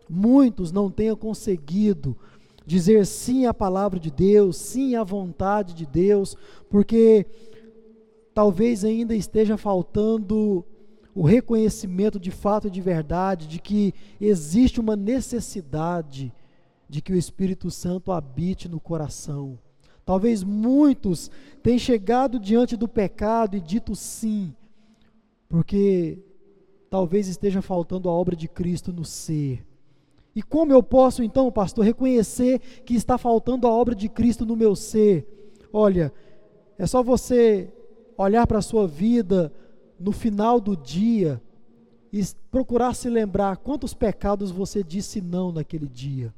muitos 0.10 0.72
não 0.72 0.90
tenham 0.90 1.16
conseguido 1.16 2.18
dizer 2.66 3.06
sim 3.06 3.46
à 3.46 3.54
palavra 3.54 4.00
de 4.00 4.12
Deus, 4.12 4.58
sim 4.58 4.96
à 4.96 5.04
vontade 5.04 5.74
de 5.74 5.86
Deus, 5.86 6.36
porque 6.70 7.26
talvez 8.34 8.84
ainda 8.84 9.16
esteja 9.16 9.56
faltando 9.56 10.66
o 11.18 11.24
reconhecimento 11.24 12.20
de 12.20 12.30
fato 12.30 12.68
e 12.68 12.70
de 12.70 12.80
verdade 12.80 13.48
de 13.48 13.60
que 13.60 13.92
existe 14.22 14.80
uma 14.80 14.96
necessidade 14.96 16.32
de 16.88 17.02
que 17.02 17.12
o 17.12 17.16
Espírito 17.16 17.72
Santo 17.72 18.12
habite 18.12 18.70
no 18.70 18.80
coração. 18.80 19.58
Talvez 20.06 20.44
muitos 20.44 21.32
tenham 21.64 21.80
chegado 21.80 22.40
diante 22.40 22.78
do 22.78 22.88
pecado 22.88 23.58
e 23.58 23.60
dito 23.60 23.96
sim, 23.96 24.54
porque 25.50 26.20
talvez 26.88 27.28
esteja 27.28 27.64
faltando 27.64 28.08
a 28.10 28.12
obra 28.12 28.36
de 28.36 28.48
Cristo 28.48 28.94
no 28.94 29.04
ser. 29.04 29.66
E 30.36 30.44
como 30.44 30.72
eu 30.72 30.84
posso 30.84 31.24
então, 31.24 31.52
pastor, 31.52 31.84
reconhecer 31.84 32.60
que 32.86 32.94
está 32.94 33.18
faltando 33.18 33.66
a 33.66 33.72
obra 33.72 33.96
de 33.96 34.08
Cristo 34.08 34.46
no 34.46 34.56
meu 34.56 34.76
ser? 34.76 35.58
Olha, 35.74 36.14
é 36.78 36.86
só 36.86 37.02
você 37.02 37.74
olhar 38.16 38.46
para 38.46 38.60
a 38.60 38.62
sua 38.62 38.88
vida 38.88 39.52
no 40.00 40.12
final 40.12 40.60
do 40.60 40.76
dia 40.76 41.42
e 42.12 42.24
procurar 42.52 42.94
se 42.94 43.10
lembrar 43.10 43.58
quantos 43.58 43.94
pecados 43.94 44.52
você 44.52 44.84
disse 44.84 45.22
não 45.22 45.52
naquele 45.52 45.88
dia. 45.88 46.34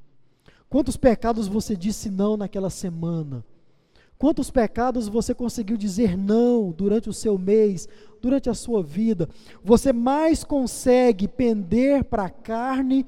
Quantos 0.70 0.98
pecados 0.98 1.48
você 1.48 1.76
disse 1.76 2.10
não 2.10 2.38
naquela 2.38 2.70
semana? 2.70 3.44
Quantos 4.18 4.52
pecados 4.52 5.08
você 5.08 5.34
conseguiu 5.34 5.78
dizer 5.78 6.18
não 6.18 6.72
durante 6.72 7.10
o 7.10 7.14
seu 7.14 7.38
mês, 7.38 7.88
durante 8.22 8.50
a 8.50 8.54
sua 8.54 8.84
vida? 8.84 9.30
Você 9.64 9.94
mais 9.94 10.44
consegue 10.44 11.28
pender 11.28 12.04
para 12.04 12.26
a 12.26 12.30
carne 12.30 13.06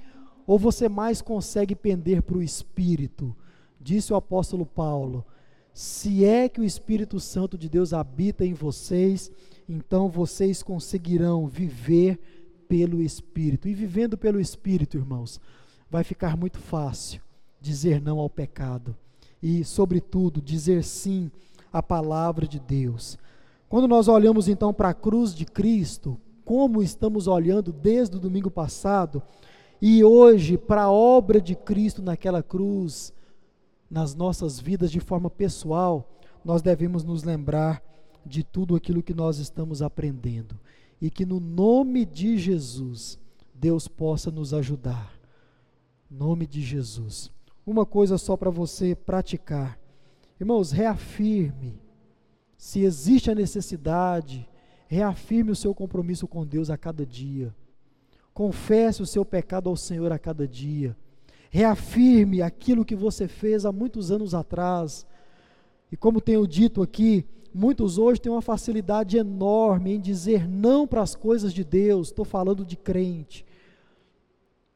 ou 0.47 0.58
você 0.58 0.88
mais 0.88 1.22
consegue 1.22 1.76
pender 1.76 2.22
para 2.22 2.38
o 2.38 2.41
espírito? 2.41 3.36
Disse 3.80 4.14
o 4.14 4.16
apóstolo 4.16 4.66
Paulo: 4.66 5.26
Se 5.74 6.24
é 6.24 6.47
que 6.47 6.62
o 6.62 6.64
Espírito 6.64 7.20
Santo 7.20 7.58
de 7.58 7.68
Deus 7.68 7.93
habita 7.93 8.45
em 8.45 8.54
vocês, 8.54 9.32
então 9.72 10.09
vocês 10.09 10.61
conseguirão 10.61 11.47
viver 11.47 12.19
pelo 12.67 13.01
Espírito. 13.01 13.69
E 13.69 13.74
vivendo 13.74 14.17
pelo 14.17 14.39
Espírito, 14.39 14.97
irmãos, 14.97 15.39
vai 15.89 16.03
ficar 16.03 16.36
muito 16.36 16.59
fácil 16.59 17.22
dizer 17.61 18.01
não 18.01 18.19
ao 18.19 18.30
pecado 18.30 18.95
e, 19.41 19.63
sobretudo, 19.63 20.41
dizer 20.41 20.84
sim 20.84 21.32
à 21.72 21.82
palavra 21.82 22.45
de 22.45 22.59
Deus. 22.59 23.17
Quando 23.69 23.88
nós 23.88 24.09
olhamos 24.09 24.49
então 24.49 24.74
para 24.74 24.89
a 24.89 24.93
cruz 24.93 25.34
de 25.34 25.45
Cristo, 25.45 26.19
como 26.43 26.84
estamos 26.84 27.28
olhando 27.28 27.72
desde 27.72 28.17
o 28.17 28.19
domingo 28.19 28.51
passado, 28.51 29.24
e 29.82 30.03
hoje 30.03 30.57
para 30.57 30.84
a 30.84 30.91
obra 30.91 31.39
de 31.39 31.55
Cristo 31.55 32.01
naquela 32.01 32.43
cruz, 32.43 33.13
nas 33.89 34.13
nossas 34.13 34.59
vidas 34.59 34.91
de 34.91 34.99
forma 34.99 35.30
pessoal, 35.30 36.09
nós 36.43 36.61
devemos 36.61 37.05
nos 37.05 37.24
lembrar 37.24 37.82
de 38.26 38.43
tudo 38.43 38.76
aquilo 38.76 39.03
que 39.03 39.13
nós 39.13 39.38
estamos 39.38 39.82
aprendendo. 39.82 40.59
E 41.01 41.09
que 41.09 41.26
no 41.26 41.39
nome 41.39 42.05
de 42.05 42.38
Jesus, 42.38 43.19
Deus 43.53 43.88
possa 43.88 44.30
nos 44.30 44.53
ajudar. 44.53 45.13
Nome 46.09 46.45
de 46.45 46.61
Jesus 46.61 47.32
uma 47.65 47.86
coisa 47.86 48.17
só 48.17 48.36
para 48.36 48.49
você 48.49 48.95
praticar. 48.95 49.80
Irmãos, 50.39 50.72
reafirme. 50.72 51.80
Se 52.57 52.82
existe 52.82 53.32
a 53.32 53.36
necessidade, 53.36 54.47
reafirme 54.88 55.51
o 55.51 55.55
seu 55.55 55.74
compromisso 55.74 56.28
com 56.28 56.45
Deus 56.45 56.69
a 56.69 56.78
cada 56.78 57.05
dia. 57.05 57.55
Confesse 58.34 59.01
o 59.01 59.05
seu 59.05 59.26
pecado 59.26 59.69
ao 59.69 59.76
Senhor 59.76 60.11
a 60.11 60.19
cada 60.19 60.47
dia. 60.47 60.95
Reafirme 61.49 62.41
aquilo 62.41 62.86
que 62.86 62.95
você 62.95 63.28
fez 63.28 63.65
há 63.65 63.72
muitos 63.72 64.11
anos 64.11 64.34
atrás. 64.34 65.05
E 65.91 65.97
como 65.97 66.22
tenho 66.22 66.47
dito 66.47 66.82
aqui, 66.82 67.26
muitos 67.54 67.97
hoje 67.97 68.22
têm 68.22 68.32
uma 68.32 68.41
facilidade 68.41 69.18
enorme 69.18 69.93
em 69.93 69.99
dizer 69.99 70.47
não 70.47 70.88
para 70.88 71.02
as 71.02 71.16
coisas 71.16 71.54
de 71.54 71.64
Deus, 71.64 72.08
estou 72.08 72.26
falando 72.26 72.66
de 72.66 72.76
crente, 72.76 73.45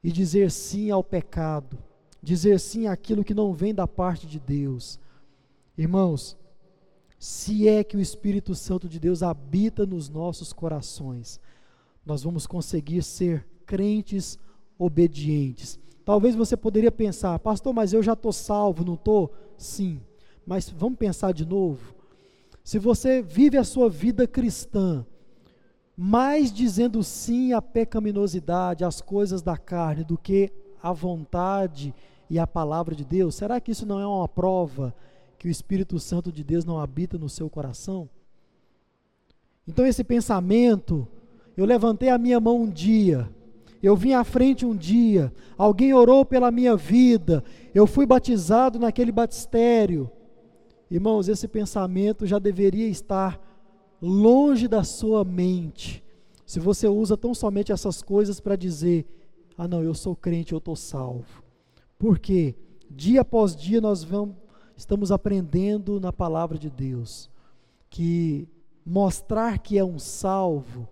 e 0.03 0.11
dizer 0.11 0.51
sim 0.51 0.91
ao 0.91 1.03
pecado 1.03 1.77
dizer 2.25 2.59
sim 2.59 2.87
àquilo 2.87 3.23
que 3.23 3.35
não 3.35 3.53
vem 3.53 3.73
da 3.73 3.87
parte 3.87 4.25
de 4.25 4.39
Deus. 4.39 4.99
Irmãos, 5.77 6.35
se 7.19 7.67
é 7.67 7.83
que 7.83 7.95
o 7.95 8.01
Espírito 8.01 8.55
Santo 8.55 8.89
de 8.89 8.99
Deus 8.99 9.21
habita 9.21 9.85
nos 9.85 10.09
nossos 10.09 10.51
corações, 10.51 11.39
nós 12.03 12.23
vamos 12.23 12.47
conseguir 12.47 13.03
ser 13.03 13.47
crentes 13.65 14.39
obedientes. 14.77 15.79
Talvez 16.03 16.35
você 16.35 16.57
poderia 16.57 16.91
pensar, 16.91 17.37
pastor, 17.39 17.73
mas 17.73 17.93
eu 17.93 18.01
já 18.01 18.13
estou 18.13 18.33
salvo, 18.33 18.83
não 18.83 18.95
estou? 18.95 19.31
Sim, 19.55 20.01
mas 20.45 20.67
vamos 20.69 20.97
pensar 20.97 21.31
de 21.31 21.45
novo. 21.45 21.94
Se 22.65 22.79
você 22.79 23.21
vive 23.21 23.59
a 23.59 23.63
sua 23.63 23.87
vida 23.87 24.25
cristã, 24.25 25.05
mais 25.95 26.51
dizendo 26.51 27.03
sim 27.03 27.53
à 27.53 27.61
pecaminosidade, 27.61 28.83
às 28.83 29.01
coisas 29.01 29.43
da 29.43 29.55
carne, 29.55 30.03
do 30.03 30.17
que 30.17 30.51
à 30.81 30.91
vontade 30.91 31.93
e 32.27 32.39
a 32.39 32.47
palavra 32.47 32.95
de 32.95 33.05
Deus, 33.05 33.35
será 33.35 33.61
que 33.61 33.71
isso 33.71 33.85
não 33.85 33.99
é 33.99 34.07
uma 34.07 34.27
prova 34.27 34.95
que 35.37 35.47
o 35.47 35.51
Espírito 35.51 35.99
Santo 35.99 36.31
de 36.31 36.43
Deus 36.43 36.65
não 36.65 36.79
habita 36.79 37.19
no 37.19 37.29
seu 37.29 37.47
coração? 37.51 38.09
Então, 39.67 39.85
esse 39.85 40.03
pensamento, 40.03 41.07
eu 41.55 41.65
levantei 41.65 42.09
a 42.09 42.17
minha 42.17 42.39
mão 42.39 42.63
um 42.63 42.69
dia, 42.69 43.29
eu 43.81 43.95
vim 43.95 44.13
à 44.13 44.23
frente 44.23 44.65
um 44.65 44.75
dia, 44.75 45.31
alguém 45.55 45.93
orou 45.93 46.25
pela 46.25 46.49
minha 46.49 46.75
vida, 46.75 47.43
eu 47.75 47.85
fui 47.85 48.07
batizado 48.07 48.79
naquele 48.79 49.11
batistério. 49.11 50.09
Irmãos, 50.89 51.27
esse 51.27 51.47
pensamento 51.47 52.25
já 52.25 52.39
deveria 52.39 52.87
estar 52.87 53.39
longe 54.01 54.67
da 54.67 54.83
sua 54.83 55.23
mente. 55.23 56.03
Se 56.45 56.59
você 56.59 56.87
usa 56.87 57.17
tão 57.17 57.33
somente 57.33 57.71
essas 57.71 58.01
coisas 58.01 58.39
para 58.39 58.55
dizer: 58.55 59.05
ah, 59.57 59.67
não, 59.67 59.83
eu 59.83 59.93
sou 59.93 60.15
crente, 60.15 60.53
eu 60.53 60.59
estou 60.59 60.75
salvo. 60.75 61.43
Porque 61.97 62.55
dia 62.89 63.21
após 63.21 63.55
dia 63.55 63.81
nós 63.81 64.03
vamos, 64.03 64.35
estamos 64.77 65.11
aprendendo 65.11 65.99
na 65.99 66.13
palavra 66.13 66.57
de 66.57 66.69
Deus 66.69 67.29
que 67.89 68.47
mostrar 68.85 69.57
que 69.59 69.77
é 69.77 69.83
um 69.83 69.97
salvo 69.97 70.87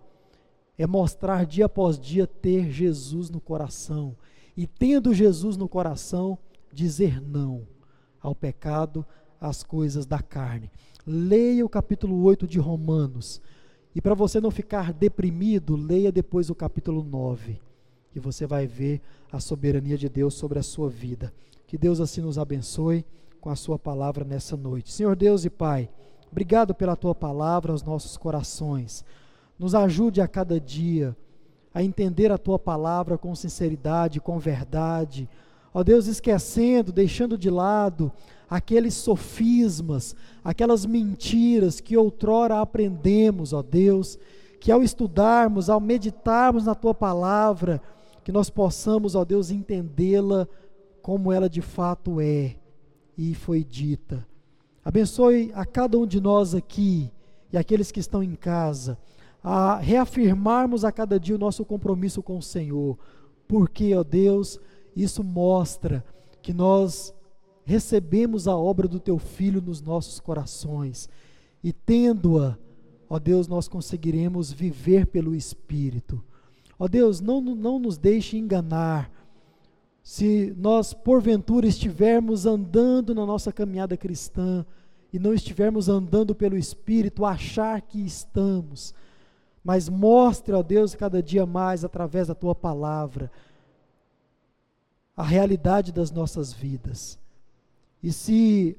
é 0.76 0.86
mostrar 0.86 1.46
dia 1.46 1.66
após 1.66 1.98
dia 1.98 2.26
ter 2.26 2.70
Jesus 2.70 3.30
no 3.30 3.40
coração. 3.40 4.16
E 4.56 4.66
tendo 4.66 5.14
Jesus 5.14 5.56
no 5.56 5.68
coração, 5.68 6.38
dizer 6.72 7.20
não 7.20 7.66
ao 8.20 8.34
pecado, 8.34 9.06
às 9.44 9.62
coisas 9.62 10.06
da 10.06 10.20
carne. 10.20 10.70
Leia 11.06 11.64
o 11.64 11.68
capítulo 11.68 12.22
8 12.22 12.46
de 12.46 12.58
Romanos. 12.58 13.40
E 13.94 14.00
para 14.00 14.14
você 14.14 14.40
não 14.40 14.50
ficar 14.50 14.92
deprimido, 14.92 15.76
leia 15.76 16.10
depois 16.10 16.50
o 16.50 16.54
capítulo 16.54 17.02
9 17.04 17.60
e 18.14 18.20
você 18.20 18.46
vai 18.46 18.66
ver 18.66 19.00
a 19.30 19.40
soberania 19.40 19.98
de 19.98 20.08
Deus 20.08 20.34
sobre 20.34 20.58
a 20.58 20.62
sua 20.62 20.88
vida. 20.88 21.32
Que 21.66 21.76
Deus 21.76 22.00
assim 22.00 22.20
nos 22.20 22.38
abençoe 22.38 23.04
com 23.40 23.50
a 23.50 23.56
sua 23.56 23.78
palavra 23.78 24.24
nessa 24.24 24.56
noite. 24.56 24.92
Senhor 24.92 25.16
Deus 25.16 25.44
e 25.44 25.50
Pai, 25.50 25.90
obrigado 26.30 26.74
pela 26.74 26.96
tua 26.96 27.14
palavra 27.14 27.72
aos 27.72 27.82
nossos 27.82 28.16
corações. 28.16 29.04
Nos 29.58 29.74
ajude 29.74 30.20
a 30.20 30.28
cada 30.28 30.60
dia 30.60 31.16
a 31.72 31.82
entender 31.82 32.30
a 32.30 32.38
tua 32.38 32.58
palavra 32.58 33.18
com 33.18 33.34
sinceridade, 33.34 34.20
com 34.20 34.38
verdade. 34.38 35.28
Ó 35.74 35.82
Deus, 35.82 36.06
esquecendo, 36.06 36.92
deixando 36.92 37.36
de 37.36 37.50
lado 37.50 38.12
aqueles 38.48 38.94
sofismas, 38.94 40.14
aquelas 40.44 40.86
mentiras 40.86 41.80
que 41.80 41.96
outrora 41.96 42.60
aprendemos, 42.60 43.52
ó 43.52 43.60
Deus, 43.60 44.16
que 44.60 44.70
ao 44.70 44.84
estudarmos, 44.84 45.68
ao 45.68 45.80
meditarmos 45.80 46.64
na 46.64 46.76
tua 46.76 46.94
palavra, 46.94 47.82
que 48.22 48.30
nós 48.30 48.48
possamos, 48.48 49.16
ó 49.16 49.24
Deus, 49.24 49.50
entendê-la 49.50 50.46
como 51.02 51.32
ela 51.32 51.50
de 51.50 51.60
fato 51.60 52.20
é 52.20 52.54
e 53.18 53.34
foi 53.34 53.64
dita. 53.64 54.24
Abençoe 54.84 55.50
a 55.54 55.66
cada 55.66 55.98
um 55.98 56.06
de 56.06 56.20
nós 56.20 56.54
aqui 56.54 57.10
e 57.52 57.58
aqueles 57.58 57.90
que 57.90 58.00
estão 58.00 58.22
em 58.22 58.36
casa, 58.36 58.96
a 59.42 59.76
reafirmarmos 59.78 60.84
a 60.84 60.92
cada 60.92 61.18
dia 61.18 61.34
o 61.34 61.38
nosso 61.38 61.64
compromisso 61.64 62.22
com 62.22 62.38
o 62.38 62.42
Senhor, 62.42 62.96
porque, 63.48 63.94
ó 63.94 64.04
Deus, 64.04 64.58
isso 64.94 65.24
mostra 65.24 66.04
que 66.42 66.52
nós 66.52 67.14
recebemos 67.64 68.46
a 68.46 68.56
obra 68.56 68.86
do 68.86 69.00
Teu 69.00 69.18
Filho 69.18 69.60
nos 69.60 69.80
nossos 69.80 70.20
corações 70.20 71.08
e, 71.62 71.72
tendo-a, 71.72 72.58
ó 73.08 73.18
Deus, 73.18 73.48
nós 73.48 73.66
conseguiremos 73.66 74.52
viver 74.52 75.06
pelo 75.06 75.34
Espírito. 75.34 76.22
Ó 76.78 76.86
Deus, 76.86 77.20
não, 77.20 77.40
não 77.40 77.78
nos 77.78 77.96
deixe 77.96 78.36
enganar. 78.36 79.10
Se 80.02 80.54
nós, 80.58 80.92
porventura, 80.92 81.66
estivermos 81.66 82.44
andando 82.44 83.14
na 83.14 83.24
nossa 83.24 83.50
caminhada 83.50 83.96
cristã 83.96 84.66
e 85.10 85.18
não 85.18 85.32
estivermos 85.32 85.88
andando 85.88 86.34
pelo 86.34 86.58
Espírito, 86.58 87.24
achar 87.24 87.80
que 87.80 88.04
estamos, 88.04 88.94
mas 89.62 89.88
mostre, 89.88 90.52
ó 90.52 90.62
Deus, 90.62 90.94
cada 90.94 91.22
dia 91.22 91.46
mais, 91.46 91.84
através 91.84 92.26
da 92.28 92.34
tua 92.34 92.54
palavra, 92.54 93.30
a 95.16 95.22
realidade 95.22 95.92
das 95.92 96.10
nossas 96.10 96.52
vidas. 96.52 97.18
E 98.02 98.12
se 98.12 98.76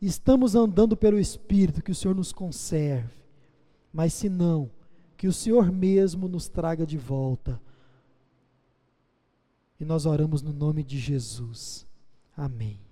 estamos 0.00 0.54
andando 0.54 0.96
pelo 0.96 1.18
Espírito, 1.18 1.82
que 1.82 1.90
o 1.90 1.94
Senhor 1.94 2.14
nos 2.14 2.32
conserve, 2.32 3.16
mas 3.92 4.12
se 4.12 4.28
não, 4.28 4.70
que 5.16 5.26
o 5.26 5.32
Senhor 5.32 5.72
mesmo 5.72 6.28
nos 6.28 6.48
traga 6.48 6.86
de 6.86 6.96
volta. 6.96 7.60
E 9.80 9.84
nós 9.84 10.06
oramos 10.06 10.42
no 10.42 10.52
nome 10.52 10.82
de 10.82 10.98
Jesus. 10.98 11.86
Amém. 12.36 12.87